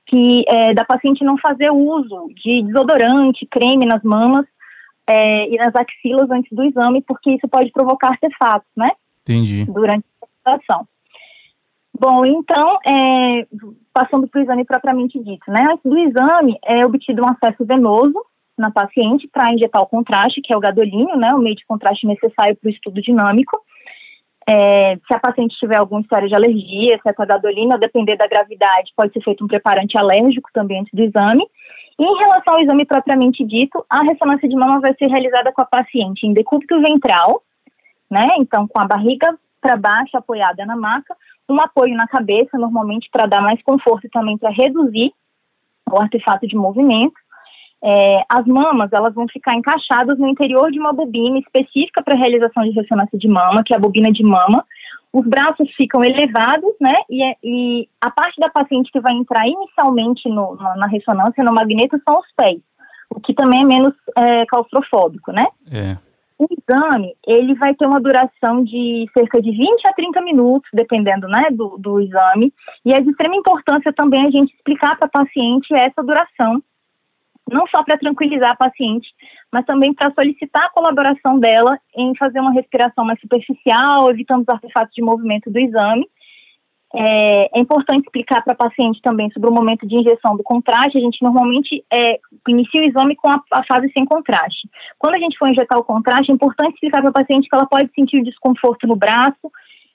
que 0.07 0.43
é, 0.47 0.73
da 0.73 0.83
paciente 0.83 1.23
não 1.23 1.37
fazer 1.37 1.71
uso 1.71 2.29
de 2.35 2.63
desodorante, 2.63 3.45
creme 3.45 3.85
nas 3.85 4.01
mamas 4.01 4.45
é, 5.05 5.47
e 5.49 5.57
nas 5.57 5.73
axilas 5.75 6.29
antes 6.31 6.51
do 6.51 6.63
exame, 6.63 7.01
porque 7.03 7.31
isso 7.31 7.47
pode 7.47 7.71
provocar 7.71 8.09
artefatos, 8.09 8.69
né? 8.75 8.89
Entendi. 9.21 9.65
Durante 9.65 10.05
a 10.21 10.25
situação. 10.25 10.87
Bom, 11.97 12.25
então, 12.25 12.79
é, 12.85 13.47
passando 13.93 14.27
para 14.27 14.39
o 14.39 14.43
exame 14.43 14.65
propriamente 14.65 15.19
dito, 15.19 15.43
né? 15.47 15.67
Antes 15.71 15.83
do 15.83 15.97
exame, 15.97 16.57
é 16.63 16.83
obtido 16.83 17.21
um 17.21 17.29
acesso 17.29 17.63
venoso 17.63 18.19
na 18.57 18.71
paciente 18.71 19.27
para 19.31 19.51
injetar 19.51 19.81
o 19.81 19.87
contraste, 19.87 20.41
que 20.41 20.53
é 20.53 20.57
o 20.57 20.59
gadolínio, 20.59 21.17
né? 21.17 21.33
O 21.33 21.39
meio 21.39 21.55
de 21.55 21.65
contraste 21.65 22.05
necessário 22.05 22.55
para 22.55 22.67
o 22.67 22.71
estudo 22.71 23.01
dinâmico. 23.01 23.59
É, 24.47 24.95
se 24.95 25.15
a 25.15 25.19
paciente 25.19 25.57
tiver 25.57 25.77
alguma 25.77 26.01
história 26.01 26.27
de 26.27 26.35
alergia, 26.35 26.99
se 27.01 27.09
é 27.09 27.13
com 27.13 27.23
a 27.23 27.25
gadolina, 27.25 27.77
depender 27.77 28.17
da 28.17 28.27
gravidade, 28.27 28.91
pode 28.95 29.13
ser 29.13 29.21
feito 29.21 29.43
um 29.43 29.47
preparante 29.47 29.97
alérgico 29.97 30.49
também 30.53 30.81
antes 30.81 30.93
do 30.93 31.03
exame. 31.03 31.45
E 31.97 32.03
em 32.03 32.17
relação 32.17 32.55
ao 32.55 32.59
exame 32.59 32.85
propriamente 32.85 33.43
dito, 33.45 33.85
a 33.89 34.01
ressonância 34.01 34.49
de 34.49 34.55
mama 34.55 34.79
vai 34.79 34.93
ser 34.95 35.07
realizada 35.07 35.51
com 35.51 35.61
a 35.61 35.65
paciente 35.65 36.25
em 36.25 36.33
decúbito 36.33 36.79
ventral, 36.81 37.41
né? 38.09 38.27
Então, 38.37 38.67
com 38.67 38.81
a 38.81 38.85
barriga 38.85 39.37
para 39.61 39.77
baixo, 39.77 40.17
apoiada 40.17 40.65
na 40.65 40.75
maca, 40.75 41.15
um 41.47 41.59
apoio 41.61 41.95
na 41.95 42.07
cabeça, 42.07 42.57
normalmente 42.57 43.09
para 43.11 43.25
dar 43.25 43.41
mais 43.41 43.61
conforto 43.63 44.07
e 44.07 44.09
também 44.09 44.37
para 44.37 44.49
reduzir 44.49 45.13
o 45.89 46.01
artefato 46.01 46.47
de 46.47 46.55
movimento. 46.55 47.13
É, 47.85 48.23
as 48.29 48.45
mamas 48.45 48.89
elas 48.93 49.13
vão 49.13 49.27
ficar 49.27 49.55
encaixadas 49.55 50.17
no 50.17 50.29
interior 50.29 50.71
de 50.71 50.79
uma 50.79 50.93
bobina 50.93 51.37
específica 51.39 52.01
para 52.01 52.15
realização 52.15 52.63
de 52.63 52.69
ressonância 52.69 53.19
de 53.19 53.27
mama, 53.27 53.61
que 53.65 53.73
é 53.73 53.77
a 53.77 53.79
bobina 53.79 54.09
de 54.09 54.23
mama. 54.23 54.65
Os 55.11 55.27
braços 55.27 55.69
ficam 55.75 56.01
elevados, 56.01 56.73
né? 56.79 56.95
E, 57.09 57.21
é, 57.21 57.35
e 57.43 57.89
a 57.99 58.09
parte 58.09 58.39
da 58.39 58.49
paciente 58.49 58.89
que 58.89 59.01
vai 59.01 59.13
entrar 59.13 59.45
inicialmente 59.45 60.29
no, 60.29 60.55
na, 60.55 60.77
na 60.77 60.87
ressonância, 60.87 61.43
no 61.43 61.53
magneto, 61.53 61.99
são 62.07 62.19
os 62.19 62.25
pés, 62.37 62.61
o 63.09 63.19
que 63.19 63.33
também 63.33 63.61
é 63.61 63.65
menos 63.65 63.93
é, 64.17 64.45
claustrofóbico, 64.45 65.33
né? 65.33 65.45
É. 65.69 65.97
O 66.39 66.47
exame, 66.49 67.13
ele 67.27 67.53
vai 67.55 67.75
ter 67.75 67.85
uma 67.85 68.01
duração 68.01 68.63
de 68.63 69.05
cerca 69.13 69.41
de 69.41 69.51
20 69.51 69.87
a 69.87 69.93
30 69.93 70.21
minutos, 70.21 70.69
dependendo 70.73 71.27
né, 71.27 71.49
do, 71.51 71.77
do 71.77 72.01
exame, 72.01 72.51
e 72.83 72.91
é 72.91 72.99
de 72.99 73.09
extrema 73.09 73.35
importância 73.35 73.93
também 73.93 74.25
a 74.25 74.31
gente 74.31 74.53
explicar 74.53 74.97
para 74.97 75.07
a 75.07 75.23
paciente 75.23 75.73
essa 75.73 76.01
duração, 76.01 76.61
não 77.51 77.67
só 77.67 77.83
para 77.83 77.97
tranquilizar 77.97 78.51
a 78.51 78.55
paciente, 78.55 79.07
mas 79.51 79.65
também 79.65 79.93
para 79.93 80.13
solicitar 80.13 80.65
a 80.65 80.69
colaboração 80.69 81.39
dela 81.39 81.77
em 81.95 82.15
fazer 82.15 82.39
uma 82.39 82.53
respiração 82.53 83.05
mais 83.05 83.19
superficial, 83.19 84.09
evitando 84.09 84.41
os 84.41 84.49
artefatos 84.49 84.93
de 84.93 85.01
movimento 85.01 85.51
do 85.51 85.59
exame, 85.59 86.07
é, 86.95 87.57
é 87.57 87.59
importante 87.59 88.05
explicar 88.05 88.43
para 88.43 88.53
a 88.53 88.55
paciente 88.69 89.01
também 89.01 89.29
sobre 89.31 89.49
o 89.49 89.53
momento 89.53 89.87
de 89.87 89.95
injeção 89.95 90.37
do 90.37 90.43
contraste. 90.43 90.97
A 90.97 91.01
gente 91.01 91.23
normalmente 91.23 91.83
é, 91.91 92.19
inicia 92.47 92.81
o 92.81 92.85
exame 92.85 93.15
com 93.15 93.29
a, 93.29 93.41
a, 93.51 93.63
fase 93.65 93.91
sem 93.97 94.05
contraste. 94.05 94.69
Quando 94.99 95.15
a 95.15 95.19
gente 95.19 95.37
for 95.37 95.49
injetar 95.49 95.79
o 95.79 95.83
contraste, 95.83 96.31
é 96.31 96.35
importante 96.35 96.75
explicar 96.75 97.01
para 97.01 97.09
a 97.09 97.13
paciente 97.13 97.49
que 97.49 97.55
ela 97.55 97.65
pode 97.65 97.89
sentir 97.95 98.23
desconforto 98.23 98.85
no 98.85 98.95
braço, 98.95 99.51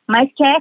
mas 0.09 0.29
que 0.35 0.45
é, 0.45 0.57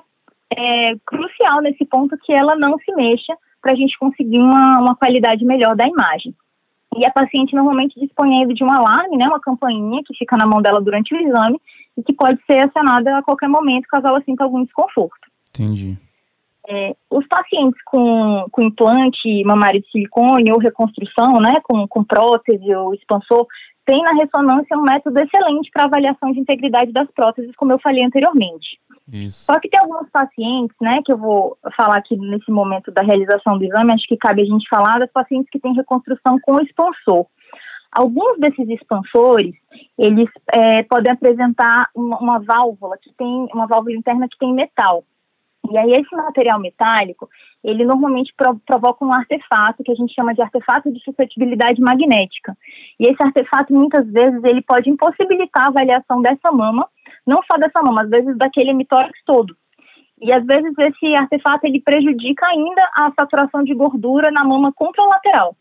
é 0.56 0.96
crucial 1.04 1.62
nesse 1.62 1.84
ponto 1.86 2.16
que 2.20 2.32
ela 2.32 2.56
não 2.56 2.78
se 2.78 2.94
mexa 2.94 3.36
para 3.60 3.72
a 3.72 3.76
gente 3.76 3.98
conseguir 3.98 4.40
uma, 4.40 4.80
uma 4.80 4.96
qualidade 4.96 5.44
melhor 5.44 5.76
da 5.76 5.88
imagem. 5.88 6.36
E 6.96 7.06
a 7.06 7.12
paciente 7.12 7.56
normalmente 7.56 8.00
dispõe 8.00 8.48
de 8.48 8.64
um 8.64 8.72
alarme, 8.72 9.18
né, 9.18 9.26
uma 9.28 9.40
campainha 9.40 10.02
que 10.06 10.16
fica 10.16 10.36
na 10.38 10.48
mão 10.48 10.62
dela 10.62 10.82
durante 10.82 11.14
o 11.14 11.20
exame 11.20 11.60
e 11.98 12.04
que 12.04 12.14
pode 12.14 12.40
ser 12.46 12.66
acionada 12.66 13.18
a 13.18 13.24
qualquer 13.24 13.50
momento 13.50 13.88
caso 13.88 14.08
ela 14.08 14.22
sinta 14.22 14.44
algum 14.44 14.64
desconforto. 14.64 15.28
Entendi. 15.50 15.98
É, 16.70 16.96
os 17.10 17.26
pacientes 17.28 17.82
com, 17.86 18.46
com 18.52 18.62
implante 18.62 19.44
mamário 19.46 19.82
de 19.82 19.90
silicone 19.90 20.52
ou 20.52 20.60
reconstrução, 20.60 21.40
né, 21.40 21.56
com, 21.64 21.88
com 21.88 22.04
prótese 22.04 22.74
ou 22.76 22.94
expansor, 22.94 23.48
tem 23.86 24.02
na 24.04 24.12
ressonância 24.14 24.78
um 24.78 24.82
método 24.82 25.18
excelente 25.18 25.72
para 25.72 25.86
avaliação 25.86 26.32
de 26.34 26.40
integridade 26.42 26.92
das 26.92 27.10
próteses, 27.12 27.56
como 27.56 27.72
eu 27.72 27.80
falei 27.80 28.04
anteriormente. 28.04 28.78
Isso. 29.12 29.46
Só 29.46 29.60
que 29.60 29.70
tem 29.70 29.80
alguns 29.80 30.10
pacientes, 30.10 30.76
né, 30.82 31.02
que 31.06 31.12
eu 31.12 31.18
vou 31.18 31.58
falar 31.76 31.98
aqui 31.98 32.18
nesse 32.18 32.52
momento 32.52 32.92
da 32.92 33.02
realização 33.02 33.58
do 33.58 33.64
exame, 33.64 33.94
acho 33.94 34.08
que 34.08 34.18
cabe 34.18 34.42
a 34.42 34.46
gente 34.46 34.68
falar 34.70 35.00
das 35.00 35.12
pacientes 35.12 35.50
que 35.50 35.60
têm 35.60 35.74
reconstrução 35.74 36.38
com 36.42 36.60
expansor. 36.60 37.26
Alguns 37.92 38.38
desses 38.38 38.68
expansores, 38.70 39.56
eles 39.98 40.30
é, 40.54 40.84
podem 40.84 41.12
apresentar 41.12 41.90
uma, 41.96 42.18
uma 42.20 42.40
válvula 42.40 42.98
que 42.98 43.12
tem, 43.14 43.48
uma 43.54 43.66
válvula 43.66 43.96
interna 43.96 44.28
que 44.28 44.38
tem 44.38 44.54
metal. 44.54 45.04
E 45.72 45.78
aí 45.78 45.94
esse 45.94 46.16
material 46.16 46.60
metálico, 46.60 47.30
ele 47.64 47.86
normalmente 47.86 48.34
pro, 48.38 48.60
provoca 48.66 49.04
um 49.04 49.12
artefato 49.12 49.84
que 49.84 49.92
a 49.92 49.96
gente 49.96 50.14
chama 50.14 50.34
de 50.34 50.42
artefato 50.42 50.92
de 50.92 51.00
suscetibilidade 51.02 51.82
magnética. 51.82 52.58
E 53.00 53.10
esse 53.10 53.22
artefato, 53.22 53.74
muitas 53.74 54.06
vezes, 54.08 54.42
ele 54.44 54.62
pode 54.62 54.90
impossibilitar 54.90 55.66
a 55.66 55.68
avaliação 55.68 56.22
dessa 56.22 56.52
mama, 56.52 56.88
não 57.28 57.42
só 57.44 57.58
dessa 57.58 57.82
mama, 57.84 58.04
às 58.04 58.10
vezes 58.10 58.38
daquele 58.38 58.72
hemitórax 58.72 59.14
todo. 59.26 59.56
E 60.20 60.32
às 60.34 60.44
vezes 60.46 60.74
esse 60.80 61.16
artefato, 61.16 61.68
ele 61.68 61.82
prejudica 61.82 62.48
ainda 62.48 62.90
a 62.96 63.12
saturação 63.20 63.64
de 63.64 63.74
gordura 63.76 64.32
na 64.32 64.44
mama 64.44 64.72
contralateral. 64.74 65.56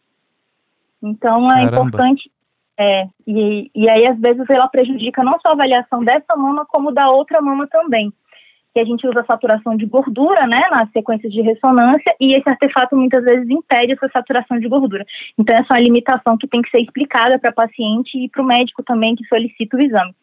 Então 1.03 1.45
é 1.51 1.65
Caramba. 1.65 1.77
importante 1.77 2.31
é, 2.79 3.09
e, 3.27 3.71
e 3.75 3.89
aí, 3.89 4.07
às 4.07 4.19
vezes, 4.19 4.45
ela 4.51 4.69
prejudica 4.69 5.25
não 5.25 5.39
só 5.41 5.49
a 5.49 5.53
avaliação 5.53 6.05
dessa 6.05 6.37
mama, 6.37 6.67
como 6.67 6.93
da 6.93 7.11
outra 7.11 7.41
mama 7.41 7.67
também 7.67 8.13
que 8.77 8.81
a 8.81 8.85
gente 8.85 9.09
usa 9.09 9.25
saturação 9.27 9.75
de 9.75 9.87
gordura, 9.87 10.47
né, 10.47 10.61
nas 10.71 10.93
sequências 10.93 11.33
de 11.33 11.41
ressonância, 11.41 12.15
e 12.21 12.35
esse 12.35 12.47
artefato 12.47 12.95
muitas 12.95 13.25
vezes 13.25 13.49
impede 13.49 13.95
essa 13.95 14.07
saturação 14.13 14.61
de 14.61 14.69
gordura. 14.69 15.03
Então, 15.39 15.57
essa 15.57 15.69
é 15.71 15.77
uma 15.77 15.83
limitação 15.83 16.37
que 16.37 16.47
tem 16.47 16.61
que 16.61 16.69
ser 16.69 16.83
explicada 16.83 17.39
para 17.39 17.49
a 17.49 17.55
paciente 17.55 18.23
e 18.23 18.29
para 18.29 18.43
o 18.43 18.47
médico 18.47 18.83
também 18.83 19.17
que 19.17 19.27
solicita 19.29 19.79
o 19.79 19.81
exame. 19.81 20.15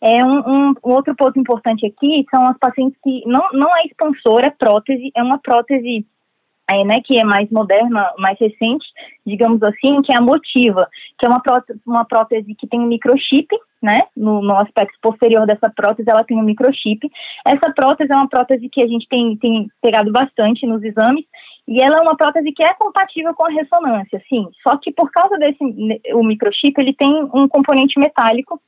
É 0.00 0.24
um, 0.24 0.38
um, 0.38 0.74
um, 0.84 0.92
outro 0.92 1.14
ponto 1.14 1.38
importante 1.38 1.86
aqui 1.86 2.26
são 2.30 2.46
as 2.46 2.58
pacientes 2.58 2.98
que 3.02 3.22
não, 3.26 3.42
não 3.52 3.68
é 3.76 3.86
expansora, 3.86 4.46
é 4.46 4.50
prótese, 4.50 5.10
é 5.14 5.22
uma 5.22 5.38
prótese 5.38 6.06
é, 6.68 6.84
né, 6.84 7.00
que 7.04 7.18
é 7.18 7.24
mais 7.24 7.50
moderna, 7.50 8.10
mais 8.18 8.38
recente, 8.38 8.86
digamos 9.26 9.62
assim, 9.62 10.00
que 10.02 10.12
é 10.12 10.16
a 10.16 10.20
Motiva, 10.20 10.88
que 11.18 11.26
é 11.26 11.28
uma 11.28 11.40
prótese, 11.40 11.80
uma 11.86 12.04
prótese 12.04 12.54
que 12.54 12.66
tem 12.66 12.80
um 12.80 12.86
microchip, 12.86 13.48
né, 13.82 14.00
no, 14.16 14.40
no, 14.40 14.56
aspecto 14.56 14.98
posterior 15.02 15.46
dessa 15.46 15.70
prótese 15.70 16.08
ela 16.08 16.24
tem 16.24 16.38
um 16.38 16.42
microchip. 16.42 17.06
Essa 17.46 17.70
prótese 17.74 18.12
é 18.12 18.16
uma 18.16 18.28
prótese 18.28 18.68
que 18.70 18.82
a 18.82 18.86
gente 18.86 19.06
tem, 19.08 19.36
tem 19.36 19.68
pegado 19.82 20.10
bastante 20.10 20.66
nos 20.66 20.82
exames, 20.82 21.24
e 21.68 21.82
ela 21.82 21.98
é 21.98 22.00
uma 22.00 22.16
prótese 22.16 22.50
que 22.52 22.62
é 22.62 22.72
compatível 22.74 23.34
com 23.34 23.46
a 23.46 23.50
ressonância, 23.50 24.22
sim, 24.28 24.48
só 24.62 24.76
que 24.78 24.90
por 24.92 25.10
causa 25.10 25.36
desse, 25.38 25.62
o 26.14 26.22
microchip, 26.22 26.78
ele 26.78 26.94
tem 26.94 27.12
um 27.34 27.46
componente 27.46 27.98
metálico, 27.98 28.60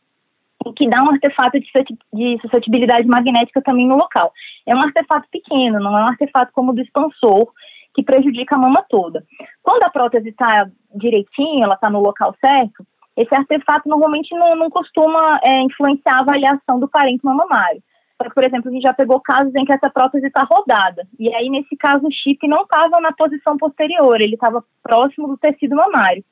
que 0.73 0.89
dá 0.89 1.03
um 1.03 1.11
artefato 1.11 1.59
de 1.61 2.39
suscetibilidade 2.41 3.07
magnética 3.07 3.63
também 3.63 3.87
no 3.87 3.97
local. 3.97 4.33
É 4.67 4.75
um 4.75 4.81
artefato 4.81 5.27
pequeno, 5.31 5.81
não 5.81 5.97
é 5.99 6.03
um 6.03 6.09
artefato 6.09 6.53
como 6.53 6.73
o 6.73 6.75
do 6.75 6.81
expansor, 6.81 7.49
que 7.95 8.03
prejudica 8.03 8.57
a 8.57 8.59
mama 8.59 8.85
toda. 8.89 9.25
Quando 9.63 9.83
a 9.85 9.91
prótese 9.91 10.29
está 10.29 10.69
direitinho, 10.95 11.65
ela 11.65 11.75
está 11.75 11.89
no 11.89 12.01
local 12.01 12.35
certo, 12.41 12.87
esse 13.17 13.35
artefato 13.35 13.89
normalmente 13.89 14.35
não, 14.35 14.55
não 14.55 14.69
costuma 14.69 15.41
é, 15.43 15.63
influenciar 15.63 16.17
a 16.17 16.21
avaliação 16.21 16.79
do 16.79 16.87
parênquima 16.87 17.35
mamário. 17.35 17.83
Por 18.19 18.45
exemplo, 18.45 18.71
a 18.71 18.73
gente 18.73 18.83
já 18.83 18.95
pegou 18.95 19.21
casos 19.21 19.55
em 19.55 19.65
que 19.65 19.73
essa 19.73 19.91
prótese 19.91 20.27
está 20.27 20.43
rodada. 20.43 21.07
E 21.19 21.35
aí, 21.35 21.51
nesse 21.51 21.77
caso, 21.77 22.07
o 22.07 22.13
chip 22.13 22.47
não 22.49 22.63
estava 22.63 23.01
na 23.01 23.13
posição 23.13 23.57
posterior, 23.57 24.21
ele 24.21 24.35
estava 24.35 24.65
próximo 24.83 25.29
do 25.29 25.37
tecido 25.37 25.77
mamário. 25.77 26.25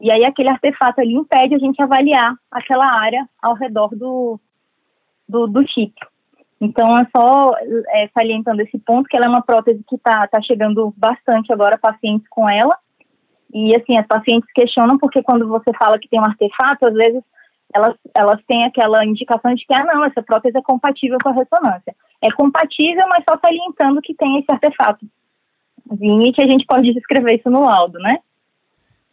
E 0.00 0.12
aí, 0.12 0.24
aquele 0.24 0.50
artefato 0.50 1.00
ali 1.00 1.14
impede 1.14 1.54
a 1.54 1.58
gente 1.58 1.82
avaliar 1.82 2.34
aquela 2.50 2.86
área 2.86 3.26
ao 3.42 3.54
redor 3.54 3.94
do, 3.94 4.38
do, 5.28 5.46
do 5.46 5.66
chip. 5.68 5.94
Então, 6.60 6.98
é 6.98 7.06
só 7.14 7.52
é, 7.90 8.08
salientando 8.14 8.62
esse 8.62 8.78
ponto, 8.78 9.08
que 9.08 9.16
ela 9.16 9.26
é 9.26 9.28
uma 9.28 9.42
prótese 9.42 9.82
que 9.88 9.96
está 9.96 10.26
tá 10.26 10.40
chegando 10.40 10.92
bastante 10.96 11.52
agora 11.52 11.78
pacientes 11.78 12.26
com 12.28 12.48
ela. 12.48 12.76
E, 13.52 13.74
assim, 13.74 13.96
as 13.96 14.06
pacientes 14.06 14.50
questionam 14.52 14.98
porque 14.98 15.22
quando 15.22 15.48
você 15.48 15.70
fala 15.78 15.98
que 15.98 16.08
tem 16.08 16.20
um 16.20 16.24
artefato, 16.24 16.88
às 16.88 16.94
vezes 16.94 17.22
elas, 17.74 17.94
elas 18.14 18.40
têm 18.46 18.64
aquela 18.64 19.04
indicação 19.04 19.54
de 19.54 19.66
que, 19.66 19.74
ah, 19.74 19.84
não, 19.84 20.04
essa 20.04 20.22
prótese 20.22 20.56
é 20.56 20.62
compatível 20.62 21.18
com 21.22 21.28
a 21.28 21.32
ressonância. 21.32 21.94
É 22.22 22.30
compatível, 22.30 23.04
mas 23.08 23.24
só 23.28 23.38
salientando 23.38 24.00
que 24.00 24.14
tem 24.14 24.38
esse 24.38 24.50
artefato. 24.50 25.06
E 26.00 26.32
a 26.38 26.46
gente 26.46 26.66
pode 26.66 26.92
descrever 26.92 27.36
isso 27.36 27.50
no 27.50 27.62
laudo, 27.62 27.98
né? 27.98 28.18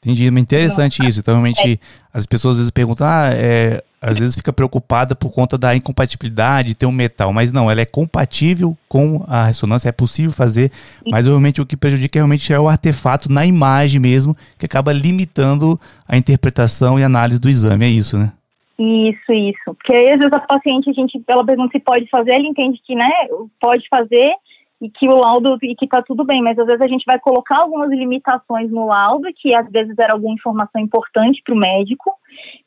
Entendi, 0.03 0.27
é 0.27 0.39
interessante 0.39 1.05
isso. 1.07 1.21
Então, 1.21 1.35
realmente, 1.35 1.73
é. 1.73 1.77
as 2.13 2.25
pessoas 2.25 2.53
às 2.53 2.57
vezes 2.57 2.71
perguntam, 2.71 3.07
ah, 3.07 3.29
é, 3.31 3.81
às 4.01 4.19
vezes 4.19 4.35
fica 4.35 4.51
preocupada 4.51 5.15
por 5.15 5.33
conta 5.33 5.57
da 5.57 5.73
incompatibilidade 5.73 6.69
de 6.69 6.75
ter 6.75 6.85
um 6.85 6.91
metal, 6.91 7.31
mas 7.31 7.53
não, 7.53 7.71
ela 7.71 7.79
é 7.79 7.85
compatível 7.85 8.77
com 8.89 9.23
a 9.29 9.45
ressonância, 9.45 9.87
é 9.87 9.93
possível 9.93 10.33
fazer, 10.33 10.71
mas 11.09 11.25
realmente 11.25 11.61
o 11.61 11.65
que 11.65 11.77
prejudica 11.77 12.19
realmente 12.19 12.51
é 12.51 12.59
o 12.59 12.67
artefato 12.67 13.31
na 13.31 13.45
imagem 13.45 14.01
mesmo, 14.01 14.35
que 14.59 14.65
acaba 14.65 14.91
limitando 14.91 15.79
a 16.07 16.17
interpretação 16.17 16.99
e 16.99 17.03
análise 17.03 17.39
do 17.39 17.49
exame, 17.49 17.85
é 17.85 17.89
isso, 17.89 18.17
né? 18.17 18.33
Isso, 18.77 19.31
isso. 19.31 19.63
Porque 19.65 19.93
às 19.93 20.19
vezes 20.19 20.33
a 20.33 20.39
paciente, 20.39 20.89
a 20.89 20.93
gente, 20.93 21.23
ela 21.25 21.45
pergunta 21.45 21.71
se 21.71 21.79
pode 21.79 22.05
fazer, 22.09 22.31
ela 22.31 22.45
entende 22.45 22.81
que, 22.85 22.95
né, 22.95 23.09
pode 23.61 23.87
fazer, 23.87 24.33
e 24.83 24.89
que 24.89 25.07
o 25.07 25.15
laudo 25.15 25.57
e 25.63 25.73
que 25.75 25.85
está 25.85 26.01
tudo 26.01 26.25
bem, 26.25 26.41
mas 26.41 26.59
às 26.59 26.65
vezes 26.65 26.81
a 26.81 26.87
gente 26.87 27.05
vai 27.05 27.17
colocar 27.17 27.61
algumas 27.61 27.89
limitações 27.89 28.69
no 28.69 28.85
laudo, 28.87 29.29
que 29.33 29.55
às 29.55 29.71
vezes 29.71 29.97
era 29.97 30.11
alguma 30.11 30.33
informação 30.33 30.81
importante 30.81 31.41
para 31.41 31.55
o 31.55 31.57
médico, 31.57 32.11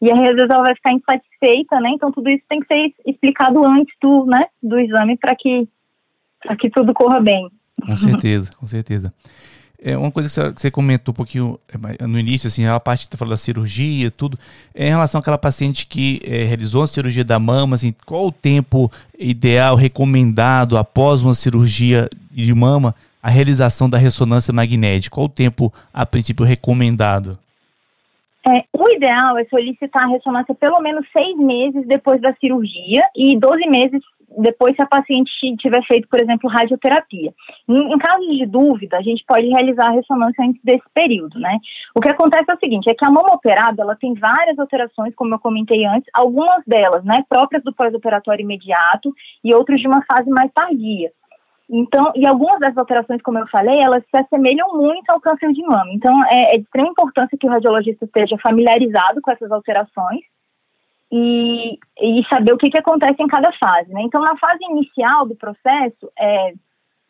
e 0.01 0.11
às 0.11 0.19
vezes 0.19 0.49
ela 0.49 0.63
vai 0.63 0.75
ficar 0.75 0.95
insatisfeita, 0.95 1.79
né? 1.79 1.91
Então 1.91 2.11
tudo 2.11 2.31
isso 2.31 2.43
tem 2.49 2.61
que 2.61 2.67
ser 2.69 2.95
explicado 3.05 3.63
antes 3.67 3.95
do, 4.01 4.25
né, 4.25 4.47
do 4.63 4.79
exame 4.79 5.19
para 5.19 5.37
que, 5.37 5.69
que 6.59 6.71
tudo 6.71 6.95
corra 6.95 7.21
bem. 7.21 7.51
Com 7.85 7.97
certeza, 7.99 8.51
com 8.59 8.67
certeza. 8.67 9.13
É 9.83 9.97
uma 9.97 10.11
coisa 10.11 10.29
que 10.29 10.61
você 10.61 10.71
comentou 10.71 11.13
um 11.13 11.17
pouquinho 11.17 11.59
é, 12.01 12.07
no 12.07 12.19
início, 12.19 12.47
assim, 12.47 12.67
a 12.67 12.81
parte 12.81 13.05
que 13.05 13.11
tá 13.11 13.17
falando 13.17 13.33
da 13.33 13.37
cirurgia, 13.37 14.11
tudo, 14.11 14.39
é 14.75 14.87
em 14.87 14.91
relação 14.91 15.19
àquela 15.19 15.39
paciente 15.39 15.87
que 15.87 16.21
é, 16.25 16.45
realizou 16.45 16.83
a 16.83 16.87
cirurgia 16.87 17.25
da 17.25 17.39
mama, 17.39 17.77
assim, 17.77 17.95
qual 18.05 18.27
o 18.27 18.33
tempo 18.33 18.91
ideal, 19.19 19.77
recomendado 19.77 20.79
após 20.79 21.23
uma 21.23 21.35
cirurgia 21.35 22.09
de 22.31 22.53
mama, 22.55 22.95
a 23.23 23.31
realização 23.31 23.89
da 23.89 23.99
ressonância 23.99 24.53
magnética? 24.53 25.15
Qual 25.15 25.27
o 25.27 25.29
tempo, 25.29 25.73
a 25.93 26.07
princípio, 26.07 26.45
recomendado? 26.45 27.39
É, 28.49 28.65
o 28.73 28.89
ideal 28.91 29.37
é 29.37 29.45
solicitar 29.47 30.05
a 30.05 30.09
ressonância 30.09 30.55
pelo 30.55 30.81
menos 30.81 31.05
seis 31.13 31.37
meses 31.37 31.85
depois 31.89 32.21
da 32.21 32.33
cirurgia 32.35 33.03
e 33.17 33.37
12 33.37 33.67
meses 33.67 34.01
depois 34.39 34.75
se 34.75 34.83
a 34.83 34.87
paciente 34.87 35.31
tiver 35.59 35.83
feito, 35.87 36.09
por 36.09 36.21
exemplo, 36.21 36.51
radioterapia. 36.51 37.33
Em, 37.69 37.93
em 37.93 37.99
caso 37.99 38.27
de 38.29 38.47
dúvida, 38.47 38.99
a 38.99 39.03
gente 39.03 39.25
pode 39.27 39.47
realizar 39.49 39.89
a 39.89 39.93
ressonância 39.93 40.45
antes 40.45 40.61
desse 40.63 40.85
período, 40.93 41.39
né? 41.39 41.59
O 41.95 42.01
que 42.01 42.09
acontece 42.09 42.51
é 42.51 42.55
o 42.55 42.59
seguinte, 42.59 42.91
é 42.91 42.95
que 42.95 43.05
a 43.05 43.11
mama 43.11 43.35
operada, 43.35 43.83
ela 43.83 43.97
tem 43.97 44.15
várias 44.15 44.59
alterações, 44.59 45.15
como 45.15 45.35
eu 45.35 45.39
comentei 45.39 45.85
antes, 45.85 46.09
algumas 46.13 46.63
delas, 46.67 47.05
né, 47.05 47.25
próprias 47.29 47.63
do 47.63 47.75
pós-operatório 47.75 48.43
imediato 48.43 49.13
e 49.43 49.55
outras 49.55 49.81
de 49.81 49.87
uma 49.87 50.05
fase 50.11 50.29
mais 50.31 50.51
tardia. 50.53 51.11
Então, 51.69 52.13
e 52.15 52.25
algumas 52.27 52.61
dessas 52.61 52.79
alterações, 52.79 53.21
como 53.23 53.39
eu 53.39 53.47
falei, 53.49 53.81
elas 53.81 54.05
se 54.09 54.17
assemelham 54.17 54.77
muito 54.77 55.11
ao 55.11 55.21
câncer 55.21 55.53
de 55.53 55.63
mama. 55.63 55.91
Então, 55.93 56.15
é, 56.27 56.55
é 56.55 56.59
de 56.59 56.65
extrema 56.65 56.89
importância 56.89 57.37
que 57.39 57.47
o 57.47 57.51
radiologista 57.51 58.05
esteja 58.05 58.37
familiarizado 58.39 59.21
com 59.21 59.33
essas 59.33 59.51
alterações 59.51 60.21
e, 61.11 61.79
e 62.01 62.27
saber 62.29 62.53
o 62.53 62.59
que, 62.59 62.71
que 62.71 62.79
acontece 62.79 63.23
em 63.23 63.29
cada 63.29 63.53
fase. 63.53 63.93
Né? 63.93 64.03
Então, 64.03 64.21
na 64.21 64.37
fase 64.37 64.65
inicial 64.71 65.27
do 65.27 65.35
processo, 65.37 66.11
é, 66.19 66.53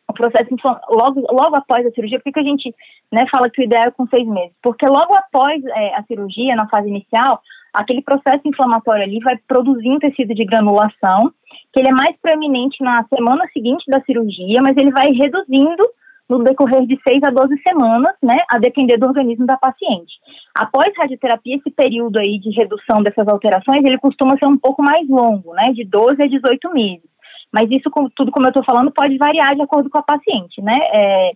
o 0.07 0.13
processo 0.13 0.49
logo, 0.89 1.21
logo 1.31 1.55
após 1.55 1.85
a 1.85 1.91
cirurgia, 1.91 2.19
por 2.19 2.31
que, 2.31 2.39
a 2.39 2.43
gente 2.43 2.73
né, 3.11 3.25
fala 3.29 3.49
que 3.49 3.61
o 3.61 3.65
ideal 3.65 3.87
é 3.87 3.91
com 3.91 4.07
seis 4.07 4.27
meses? 4.27 4.55
Porque 4.61 4.85
logo 4.85 5.13
após 5.13 5.63
é, 5.65 5.95
a 5.95 6.03
cirurgia, 6.03 6.55
na 6.55 6.67
fase 6.69 6.87
inicial, 6.87 7.41
aquele 7.73 8.01
processo 8.01 8.41
inflamatório 8.45 9.03
ali 9.03 9.19
vai 9.19 9.37
produzir 9.47 9.89
um 9.89 9.99
tecido 9.99 10.33
de 10.33 10.45
granulação, 10.45 11.31
que 11.73 11.79
ele 11.79 11.89
é 11.89 11.93
mais 11.93 12.15
proeminente 12.21 12.81
na 12.83 13.05
semana 13.13 13.45
seguinte 13.51 13.83
da 13.87 14.01
cirurgia, 14.01 14.61
mas 14.61 14.77
ele 14.77 14.91
vai 14.91 15.11
reduzindo 15.11 15.83
no 16.29 16.43
decorrer 16.43 16.85
de 16.85 16.99
6 17.07 17.23
a 17.23 17.29
12 17.29 17.61
semanas, 17.61 18.13
né, 18.21 18.37
a 18.49 18.57
depender 18.57 18.97
do 18.97 19.07
organismo 19.07 19.45
da 19.45 19.57
paciente. 19.57 20.13
Após 20.55 20.91
radioterapia, 20.97 21.55
esse 21.55 21.71
período 21.71 22.19
aí 22.19 22.37
de 22.39 22.49
redução 22.51 23.01
dessas 23.01 23.27
alterações, 23.27 23.83
ele 23.83 23.97
costuma 23.97 24.37
ser 24.37 24.45
um 24.45 24.57
pouco 24.57 24.83
mais 24.83 25.07
longo, 25.07 25.53
né, 25.53 25.71
de 25.73 25.85
12 25.85 26.21
a 26.21 26.27
18 26.27 26.73
meses. 26.73 27.07
Mas 27.51 27.69
isso, 27.71 27.89
tudo 28.15 28.31
como 28.31 28.45
eu 28.45 28.49
estou 28.49 28.63
falando, 28.63 28.91
pode 28.91 29.17
variar 29.17 29.55
de 29.55 29.61
acordo 29.61 29.89
com 29.89 29.99
a 29.99 30.03
paciente, 30.03 30.61
né, 30.61 30.77
é, 30.93 31.31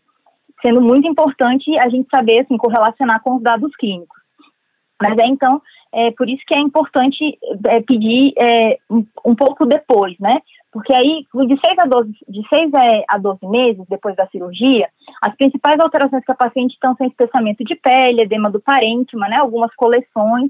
sendo 0.62 0.82
muito 0.82 1.08
importante 1.08 1.78
a 1.80 1.90
gente 1.90 2.08
saber, 2.14 2.42
assim, 2.42 2.58
correlacionar 2.58 3.22
com 3.22 3.36
os 3.36 3.42
dados 3.42 3.74
clínicos. 3.78 4.20
Mas 5.02 5.18
é 5.18 5.26
então, 5.26 5.62
é 5.92 6.12
por 6.12 6.30
isso 6.30 6.44
que 6.48 6.56
é 6.56 6.60
importante 6.60 7.38
é, 7.66 7.82
pedir 7.82 8.34
é, 8.38 8.78
um, 8.90 9.06
um, 9.26 9.36
pouco 9.36 9.66
depois, 9.66 10.16
né? 10.20 10.38
Porque 10.72 10.94
aí, 10.94 11.25
de 11.48 11.60
6 11.60 11.80
a 11.80 11.86
12, 11.86 12.12
de 12.30 12.48
6 12.48 12.72
a 13.10 13.18
12 13.18 13.46
meses 13.48 13.84
depois 13.90 14.16
da 14.16 14.28
cirurgia, 14.28 14.88
as 15.22 15.36
principais 15.36 15.78
alterações 15.80 16.24
que 16.24 16.32
a 16.32 16.36
paciente 16.36 16.74
estão 16.74 16.96
são 16.96 17.08
espessamento 17.08 17.63
de 17.63 17.75
pele, 17.75 18.22
edema 18.22 18.50
do 18.50 18.62
parênquima, 18.62 19.28
né? 19.28 19.38
Algumas 19.40 19.74
coleções, 19.75 20.50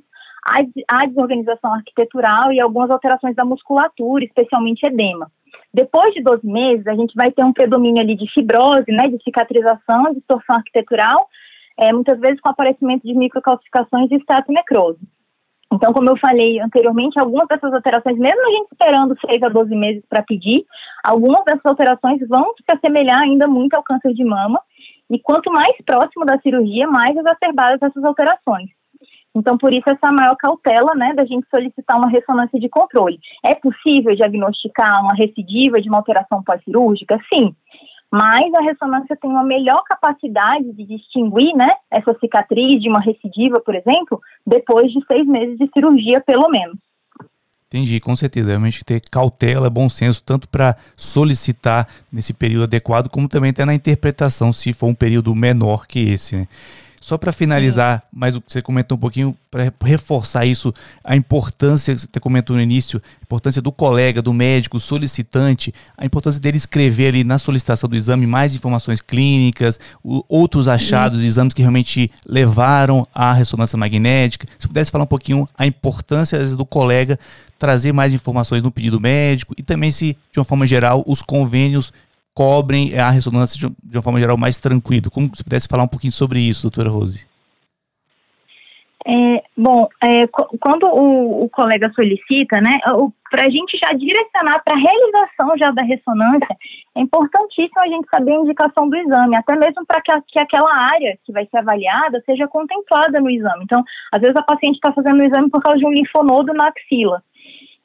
a, 0.87 1.05
desorganização 1.07 1.73
arquitetural 1.73 2.51
e 2.51 2.59
algumas 2.59 2.91
alterações 2.91 3.35
da 3.35 3.43
musculatura, 3.43 4.23
especialmente 4.23 4.85
edema. 4.85 5.31
Depois 5.73 6.13
de 6.13 6.21
12 6.21 6.45
meses, 6.45 6.85
a 6.85 6.93
gente 6.93 7.13
vai 7.15 7.31
ter 7.31 7.43
um 7.43 7.53
predomínio 7.53 8.01
ali 8.01 8.15
de 8.15 8.31
fibrose, 8.31 8.91
né, 8.91 9.07
de 9.07 9.21
cicatrização, 9.23 10.13
distorção 10.13 10.57
arquitetural, 10.57 11.27
é, 11.77 11.91
muitas 11.91 12.19
vezes 12.19 12.39
com 12.41 12.49
aparecimento 12.49 13.07
de 13.07 13.13
microcalcificações 13.15 14.11
e 14.11 14.15
estatonecrose. 14.15 14.99
Então, 15.73 15.93
como 15.93 16.09
eu 16.09 16.17
falei 16.17 16.59
anteriormente, 16.59 17.19
algumas 17.19 17.47
dessas 17.47 17.73
alterações, 17.73 18.17
mesmo 18.17 18.45
a 18.45 18.51
gente 18.51 18.67
esperando 18.71 19.17
6 19.25 19.41
a 19.41 19.49
12 19.49 19.75
meses 19.75 20.03
para 20.09 20.21
pedir, 20.21 20.65
algumas 21.03 21.45
dessas 21.45 21.65
alterações 21.65 22.19
vão 22.27 22.53
se 22.57 22.75
assemelhar 22.75 23.21
ainda 23.21 23.47
muito 23.47 23.73
ao 23.75 23.83
câncer 23.83 24.13
de 24.13 24.23
mama, 24.23 24.61
e 25.09 25.19
quanto 25.19 25.51
mais 25.51 25.73
próximo 25.85 26.25
da 26.25 26.39
cirurgia, 26.39 26.87
mais 26.87 27.15
exacerbadas 27.15 27.81
essas 27.81 28.03
alterações. 28.03 28.69
Então, 29.33 29.57
por 29.57 29.71
isso, 29.71 29.89
essa 29.89 30.11
maior 30.11 30.35
cautela, 30.35 30.93
né, 30.93 31.13
da 31.13 31.25
gente 31.25 31.47
solicitar 31.49 31.97
uma 31.97 32.09
ressonância 32.09 32.59
de 32.59 32.67
controle. 32.67 33.17
É 33.43 33.55
possível 33.55 34.13
diagnosticar 34.13 35.01
uma 35.01 35.13
recidiva 35.13 35.81
de 35.81 35.87
uma 35.87 35.99
alteração 35.99 36.43
pós-cirúrgica? 36.43 37.17
Sim. 37.33 37.55
Mas 38.11 38.53
a 38.53 38.61
ressonância 38.61 39.15
tem 39.15 39.31
uma 39.31 39.43
melhor 39.43 39.83
capacidade 39.83 40.73
de 40.73 40.85
distinguir, 40.85 41.55
né, 41.55 41.69
essa 41.89 42.13
cicatriz 42.19 42.81
de 42.81 42.89
uma 42.89 42.99
recidiva, 42.99 43.61
por 43.61 43.73
exemplo, 43.73 44.19
depois 44.45 44.91
de 44.91 44.99
seis 45.05 45.25
meses 45.25 45.57
de 45.57 45.69
cirurgia, 45.73 46.19
pelo 46.19 46.49
menos. 46.49 46.77
Entendi, 47.67 48.01
com 48.01 48.13
certeza. 48.17 48.49
Realmente 48.49 48.83
ter 48.83 49.01
cautela, 49.09 49.69
bom 49.69 49.87
senso, 49.87 50.21
tanto 50.21 50.49
para 50.49 50.75
solicitar 50.97 51.87
nesse 52.11 52.33
período 52.33 52.65
adequado, 52.65 53.07
como 53.07 53.29
também 53.29 53.51
até 53.51 53.63
na 53.63 53.73
interpretação, 53.73 54.51
se 54.51 54.73
for 54.73 54.87
um 54.87 54.93
período 54.93 55.33
menor 55.33 55.87
que 55.87 55.99
esse. 55.99 56.35
Né? 56.35 56.47
Só 57.01 57.17
para 57.17 57.31
finalizar, 57.31 58.03
mais 58.13 58.35
o 58.35 58.41
que 58.41 58.53
você 58.53 58.61
comentou 58.61 58.95
um 58.95 59.01
pouquinho, 59.01 59.35
para 59.49 59.71
reforçar 59.83 60.45
isso, 60.45 60.71
a 61.03 61.15
importância 61.15 61.95
que 61.95 62.01
você 62.01 62.19
comentou 62.19 62.55
no 62.55 62.61
início, 62.61 63.01
a 63.19 63.23
importância 63.23 63.59
do 63.59 63.71
colega, 63.71 64.21
do 64.21 64.31
médico, 64.31 64.79
solicitante, 64.79 65.73
a 65.97 66.05
importância 66.05 66.39
dele 66.39 66.57
escrever 66.57 67.07
ali 67.07 67.23
na 67.23 67.39
solicitação 67.39 67.89
do 67.89 67.95
exame 67.95 68.27
mais 68.27 68.53
informações 68.53 69.01
clínicas, 69.01 69.79
o, 70.03 70.23
outros 70.29 70.67
achados, 70.67 71.23
exames 71.23 71.55
que 71.55 71.63
realmente 71.63 72.11
levaram 72.23 73.07
à 73.15 73.33
ressonância 73.33 73.75
magnética. 73.75 74.47
Se 74.59 74.67
pudesse 74.67 74.91
falar 74.91 75.05
um 75.05 75.07
pouquinho 75.07 75.49
a 75.57 75.65
importância 75.65 76.37
vezes, 76.37 76.55
do 76.55 76.65
colega 76.65 77.19
trazer 77.57 77.91
mais 77.91 78.13
informações 78.13 78.63
no 78.63 78.71
pedido 78.71 78.99
médico 78.99 79.53
e 79.57 79.63
também 79.63 79.91
se, 79.91 80.17
de 80.31 80.39
uma 80.39 80.45
forma 80.45 80.65
geral, 80.65 81.03
os 81.07 81.21
convênios 81.21 81.91
cobrem 82.33 82.97
a 82.97 83.09
ressonância 83.09 83.59
de, 83.59 83.75
de 83.83 83.97
uma 83.97 84.01
forma 84.01 84.19
geral 84.19 84.37
mais 84.37 84.57
tranquilo. 84.57 85.11
Como 85.11 85.27
você 85.27 85.43
pudesse 85.43 85.67
falar 85.67 85.83
um 85.83 85.87
pouquinho 85.87 86.13
sobre 86.13 86.39
isso, 86.39 86.63
doutora 86.63 86.89
Rose? 86.89 87.29
É, 89.03 89.43
bom, 89.57 89.87
é, 90.03 90.27
quando 90.27 90.83
o, 90.85 91.45
o, 91.45 91.49
colega 91.49 91.91
solicita, 91.95 92.61
né, 92.61 92.77
para 93.31 93.45
a 93.45 93.49
gente 93.49 93.75
já 93.83 93.93
direcionar 93.93 94.61
para 94.63 94.75
a 94.75 94.79
realização 94.79 95.57
já 95.57 95.71
da 95.71 95.81
ressonância, 95.81 96.55
é 96.95 97.01
importantíssimo 97.01 97.79
a 97.79 97.87
gente 97.87 98.07
saber 98.09 98.33
a 98.33 98.41
indicação 98.41 98.87
do 98.87 98.95
exame, 98.95 99.35
até 99.35 99.55
mesmo 99.55 99.83
para 99.87 100.01
que, 100.01 100.11
que, 100.27 100.39
aquela 100.39 100.71
área 100.71 101.17
que 101.25 101.31
vai 101.31 101.47
ser 101.47 101.57
avaliada 101.57 102.21
seja 102.27 102.47
contemplada 102.47 103.19
no 103.19 103.29
exame. 103.29 103.63
Então, 103.63 103.83
às 104.11 104.21
vezes 104.21 104.35
a 104.35 104.43
paciente 104.43 104.75
está 104.75 104.93
fazendo 104.93 105.19
o 105.19 105.23
exame 105.23 105.49
por 105.49 105.63
causa 105.63 105.79
de 105.79 105.85
um 105.85 105.91
linfonodo 105.91 106.53
na 106.53 106.67
axila. 106.67 107.23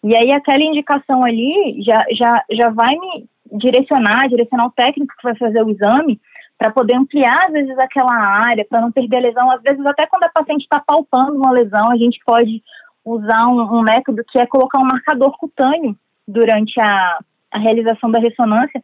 E 0.05 0.15
aí 0.15 0.33
aquela 0.33 0.63
indicação 0.63 1.25
ali 1.25 1.83
já, 1.83 2.05
já, 2.13 2.45
já 2.51 2.69
vai 2.69 2.95
me 2.95 3.27
direcionar, 3.53 4.29
direcionar 4.29 4.67
o 4.67 4.73
técnico 4.73 5.15
que 5.17 5.23
vai 5.23 5.37
fazer 5.37 5.63
o 5.63 5.71
exame 5.71 6.21
para 6.59 6.71
poder 6.71 6.97
ampliar, 6.97 7.47
às 7.47 7.53
vezes, 7.53 7.79
aquela 7.79 8.15
área, 8.15 8.65
para 8.65 8.81
não 8.81 8.91
perder 8.91 9.19
a 9.19 9.21
lesão. 9.21 9.51
Às 9.51 9.63
vezes, 9.63 9.85
até 9.85 10.07
quando 10.07 10.25
a 10.25 10.31
paciente 10.31 10.63
está 10.63 10.81
palpando 10.81 11.37
uma 11.37 11.51
lesão, 11.51 11.91
a 11.91 11.97
gente 11.97 12.19
pode 12.25 12.63
usar 13.05 13.47
um, 13.47 13.61
um, 13.79 13.83
método 13.83 14.25
que 14.25 14.39
é 14.39 14.47
colocar 14.47 14.79
um 14.79 14.87
marcador 14.87 15.37
cutâneo 15.39 15.97
durante 16.27 16.81
a, 16.81 17.19
a 17.53 17.59
realização 17.59 18.11
da 18.11 18.19
ressonância 18.19 18.83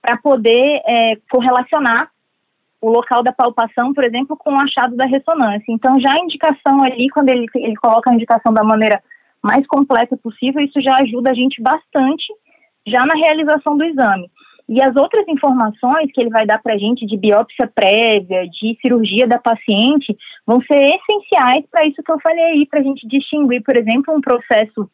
para 0.00 0.16
poder 0.18 0.82
é, 0.86 1.16
correlacionar 1.30 2.10
o 2.80 2.90
local 2.90 3.22
da 3.22 3.32
palpação, 3.32 3.94
por 3.94 4.04
exemplo, 4.04 4.36
com 4.36 4.52
o 4.52 4.60
achado 4.60 4.94
da 4.94 5.06
ressonância. 5.06 5.64
Então, 5.70 5.98
já 5.98 6.12
a 6.12 6.20
indicação 6.20 6.84
ali, 6.84 7.08
quando 7.08 7.30
ele, 7.30 7.46
ele 7.54 7.74
coloca 7.76 8.10
a 8.10 8.14
indicação 8.14 8.52
da 8.52 8.62
maneira 8.62 9.02
mais 9.42 9.66
completa 9.66 10.16
possível, 10.18 10.62
isso 10.62 10.80
já 10.82 10.96
ajuda 10.96 11.30
a 11.30 11.34
gente 11.34 11.62
bastante 11.62 12.24
já 12.86 13.04
na 13.06 13.14
realização 13.14 13.76
do 13.76 13.84
exame. 13.84 14.30
E 14.68 14.82
as 14.82 14.96
outras 14.96 15.28
informações 15.28 16.10
que 16.12 16.20
ele 16.20 16.30
vai 16.30 16.46
dar 16.46 16.60
para 16.62 16.74
a 16.74 16.78
gente 16.78 17.04
de 17.04 17.16
biópsia 17.16 17.70
prévia, 17.74 18.48
de 18.48 18.78
cirurgia 18.80 19.26
da 19.26 19.38
paciente, 19.38 20.16
vão 20.46 20.60
ser 20.62 20.94
essenciais 20.94 21.64
para 21.70 21.86
isso 21.86 22.02
que 22.02 22.10
eu 22.10 22.20
falei 22.20 22.44
aí, 22.44 22.66
para 22.66 22.80
a 22.80 22.82
gente 22.82 23.06
distinguir, 23.06 23.62
por 23.62 23.76
exemplo, 23.76 24.14
um 24.14 24.22
processo, 24.22 24.88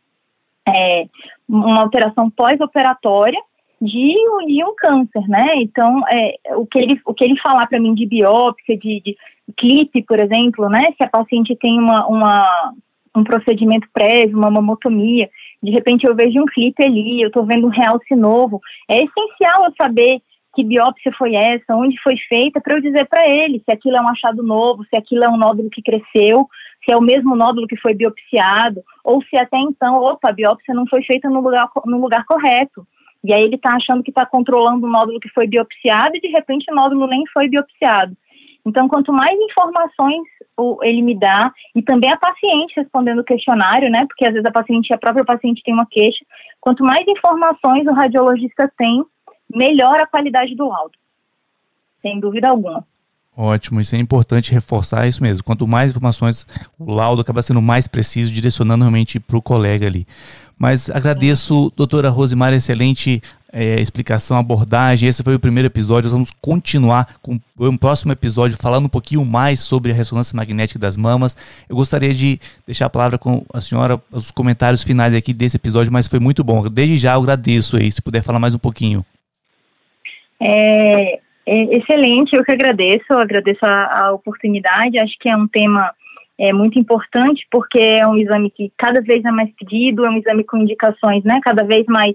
é, 0.66 1.06
uma 1.48 1.82
alteração 1.82 2.28
pós-operatória 2.30 3.40
de, 3.80 4.12
de, 4.46 4.64
um 4.64 4.74
câncer, 4.76 5.26
né? 5.28 5.46
Então, 5.56 6.02
é, 6.08 6.56
o, 6.56 6.66
que 6.66 6.78
ele, 6.78 7.00
o 7.06 7.14
que 7.14 7.24
ele 7.24 7.38
falar 7.40 7.66
para 7.68 7.80
mim 7.80 7.94
de 7.94 8.06
biópsia, 8.06 8.76
de, 8.76 9.00
de 9.00 9.16
clipe, 9.56 10.02
por 10.02 10.18
exemplo, 10.18 10.68
né? 10.68 10.82
Se 10.96 11.04
a 11.04 11.08
paciente 11.08 11.56
tem 11.56 11.78
uma, 11.78 12.06
uma 12.08 12.72
um 13.14 13.24
procedimento 13.24 13.88
prévio, 13.92 14.36
uma 14.36 14.50
mamotomia, 14.50 15.28
de 15.62 15.70
repente 15.70 16.06
eu 16.06 16.14
vejo 16.14 16.40
um 16.40 16.46
clipe 16.46 16.82
ali, 16.82 17.20
eu 17.20 17.28
estou 17.28 17.44
vendo 17.44 17.66
um 17.66 17.70
realce 17.70 18.14
novo, 18.14 18.60
é 18.88 18.96
essencial 18.96 19.64
eu 19.64 19.72
saber 19.80 20.20
que 20.54 20.64
biópsia 20.64 21.12
foi 21.16 21.34
essa, 21.34 21.76
onde 21.76 22.00
foi 22.02 22.16
feita, 22.28 22.60
para 22.60 22.76
eu 22.76 22.80
dizer 22.80 23.06
para 23.06 23.28
ele 23.28 23.62
se 23.64 23.72
aquilo 23.72 23.96
é 23.96 24.00
um 24.00 24.08
achado 24.08 24.42
novo, 24.42 24.84
se 24.84 24.96
aquilo 24.96 25.24
é 25.24 25.28
um 25.28 25.36
nódulo 25.36 25.70
que 25.70 25.82
cresceu, 25.82 26.48
se 26.84 26.92
é 26.92 26.96
o 26.96 27.02
mesmo 27.02 27.36
nódulo 27.36 27.66
que 27.66 27.76
foi 27.76 27.94
biopsiado, 27.94 28.82
ou 29.04 29.22
se 29.24 29.36
até 29.36 29.58
então, 29.58 29.96
opa, 29.96 30.30
a 30.30 30.32
biópsia 30.32 30.74
não 30.74 30.86
foi 30.86 31.02
feita 31.04 31.28
no 31.28 31.40
lugar, 31.40 31.68
no 31.86 32.00
lugar 32.00 32.24
correto. 32.24 32.86
E 33.22 33.34
aí 33.34 33.42
ele 33.42 33.56
está 33.56 33.76
achando 33.76 34.02
que 34.02 34.10
está 34.10 34.24
controlando 34.24 34.86
o 34.86 34.90
nódulo 34.90 35.20
que 35.20 35.28
foi 35.28 35.46
biopsiado 35.46 36.16
e 36.16 36.20
de 36.20 36.28
repente 36.28 36.70
o 36.70 36.74
nódulo 36.74 37.06
nem 37.06 37.22
foi 37.32 37.48
biopsiado. 37.48 38.16
Então, 38.66 38.88
quanto 38.88 39.12
mais 39.12 39.38
informações 39.38 40.22
ele 40.82 41.00
me 41.00 41.18
dá, 41.18 41.52
e 41.74 41.82
também 41.82 42.12
a 42.12 42.16
paciente 42.16 42.74
respondendo 42.76 43.20
o 43.20 43.24
questionário, 43.24 43.90
né? 43.90 44.04
Porque 44.06 44.26
às 44.26 44.32
vezes 44.32 44.46
a 44.46 44.52
paciente, 44.52 44.92
a 44.92 44.98
própria 44.98 45.24
paciente 45.24 45.62
tem 45.62 45.72
uma 45.72 45.86
queixa. 45.86 46.24
Quanto 46.60 46.84
mais 46.84 47.06
informações 47.08 47.86
o 47.86 47.94
radiologista 47.94 48.70
tem, 48.76 49.02
melhor 49.48 49.98
a 50.00 50.06
qualidade 50.06 50.54
do 50.54 50.68
laudo. 50.68 50.92
Sem 52.02 52.20
dúvida 52.20 52.48
alguma. 52.48 52.84
Ótimo, 53.36 53.80
isso 53.80 53.94
é 53.94 53.98
importante 53.98 54.52
reforçar 54.52 55.06
isso 55.06 55.22
mesmo. 55.22 55.42
Quanto 55.42 55.66
mais 55.66 55.92
informações, 55.92 56.46
o 56.78 56.92
laudo 56.92 57.22
acaba 57.22 57.40
sendo 57.40 57.62
mais 57.62 57.88
preciso, 57.88 58.30
direcionando 58.30 58.84
realmente 58.84 59.18
para 59.18 59.36
o 59.36 59.42
colega 59.42 59.86
ali. 59.86 60.06
Mas 60.58 60.90
agradeço, 60.90 61.72
doutora 61.74 62.10
Rosimar, 62.10 62.52
excelente 62.52 63.22
é, 63.52 63.80
explicação, 63.80 64.36
abordagem. 64.36 65.08
Esse 65.08 65.22
foi 65.22 65.34
o 65.34 65.40
primeiro 65.40 65.66
episódio. 65.66 66.04
Nós 66.04 66.12
vamos 66.12 66.30
continuar 66.30 67.06
com 67.20 67.38
um 67.58 67.76
próximo 67.76 68.12
episódio 68.12 68.56
falando 68.56 68.86
um 68.86 68.90
pouquinho 68.90 69.24
mais 69.24 69.60
sobre 69.60 69.92
a 69.92 69.94
ressonância 69.94 70.36
magnética 70.36 70.78
das 70.78 70.96
mamas. 70.96 71.36
Eu 71.68 71.76
gostaria 71.76 72.14
de 72.14 72.38
deixar 72.66 72.86
a 72.86 72.90
palavra 72.90 73.18
com 73.18 73.44
a 73.52 73.60
senhora, 73.60 74.00
os 74.10 74.30
comentários 74.30 74.82
finais 74.82 75.14
aqui 75.14 75.32
desse 75.32 75.56
episódio, 75.56 75.92
mas 75.92 76.08
foi 76.08 76.20
muito 76.20 76.44
bom. 76.44 76.62
Desde 76.68 76.96
já 76.96 77.14
eu 77.14 77.20
agradeço 77.20 77.76
aí, 77.76 77.90
se 77.90 78.02
puder 78.02 78.22
falar 78.22 78.38
mais 78.38 78.54
um 78.54 78.58
pouquinho. 78.58 79.04
É, 80.40 81.18
é 81.46 81.78
excelente, 81.78 82.34
eu 82.34 82.44
que 82.44 82.52
agradeço, 82.52 83.12
agradeço 83.12 83.64
a, 83.64 84.06
a 84.06 84.12
oportunidade. 84.12 84.98
Acho 84.98 85.18
que 85.18 85.28
é 85.28 85.36
um 85.36 85.48
tema 85.48 85.92
é 86.42 86.54
muito 86.54 86.78
importante 86.78 87.46
porque 87.50 87.78
é 87.78 88.06
um 88.06 88.16
exame 88.16 88.50
que 88.50 88.72
cada 88.78 89.02
vez 89.02 89.22
é 89.22 89.30
mais 89.30 89.50
pedido, 89.58 90.06
é 90.06 90.10
um 90.10 90.16
exame 90.16 90.42
com 90.42 90.56
indicações, 90.56 91.22
né, 91.22 91.38
cada 91.42 91.62
vez 91.64 91.84
mais 91.86 92.14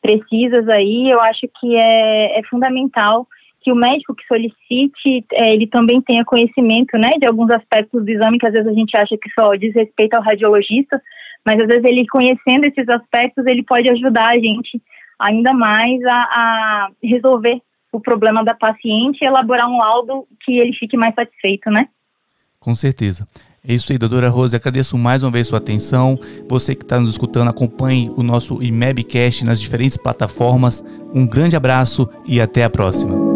precisas 0.00 0.68
aí. 0.68 1.10
Eu 1.10 1.20
acho 1.20 1.48
que 1.60 1.76
é, 1.76 2.38
é 2.38 2.42
fundamental 2.44 3.26
que 3.60 3.70
o 3.70 3.76
médico 3.76 4.14
que 4.14 4.26
solicite, 4.26 5.24
é, 5.32 5.52
ele 5.52 5.66
também 5.66 6.00
tenha 6.00 6.24
conhecimento, 6.24 6.96
né, 6.96 7.10
de 7.20 7.26
alguns 7.26 7.50
aspectos 7.50 8.02
do 8.02 8.10
exame 8.10 8.38
que 8.38 8.46
às 8.46 8.52
vezes 8.52 8.66
a 8.66 8.72
gente 8.72 8.96
acha 8.96 9.16
que 9.18 9.30
só 9.38 9.54
diz 9.54 9.74
respeito 9.74 10.14
ao 10.14 10.22
radiologista, 10.22 11.00
mas 11.44 11.60
às 11.60 11.66
vezes 11.66 11.84
ele 11.84 12.06
conhecendo 12.06 12.64
esses 12.64 12.88
aspectos, 12.88 13.44
ele 13.46 13.62
pode 13.62 13.90
ajudar 13.90 14.28
a 14.28 14.38
gente 14.38 14.80
ainda 15.18 15.52
mais 15.52 16.02
a, 16.06 16.16
a 16.16 16.88
resolver 17.02 17.60
o 17.92 18.00
problema 18.00 18.42
da 18.42 18.54
paciente 18.54 19.18
e 19.20 19.26
elaborar 19.26 19.68
um 19.68 19.78
laudo 19.78 20.26
que 20.42 20.58
ele 20.58 20.72
fique 20.72 20.96
mais 20.96 21.14
satisfeito, 21.14 21.70
né? 21.70 21.88
Com 22.58 22.74
certeza. 22.74 23.26
É 23.62 23.74
isso 23.74 23.92
aí, 23.92 23.98
doutora 23.98 24.30
Rose. 24.30 24.56
Agradeço 24.56 24.96
mais 24.96 25.22
uma 25.22 25.30
vez 25.30 25.48
sua 25.48 25.58
atenção. 25.58 26.18
Você 26.48 26.74
que 26.74 26.82
está 26.82 26.98
nos 26.98 27.10
escutando, 27.10 27.48
acompanhe 27.48 28.10
o 28.16 28.22
nosso 28.22 28.62
IMEBcast 28.62 29.44
nas 29.44 29.60
diferentes 29.60 29.98
plataformas. 29.98 30.82
Um 31.14 31.26
grande 31.26 31.56
abraço 31.56 32.08
e 32.26 32.40
até 32.40 32.64
a 32.64 32.70
próxima. 32.70 33.29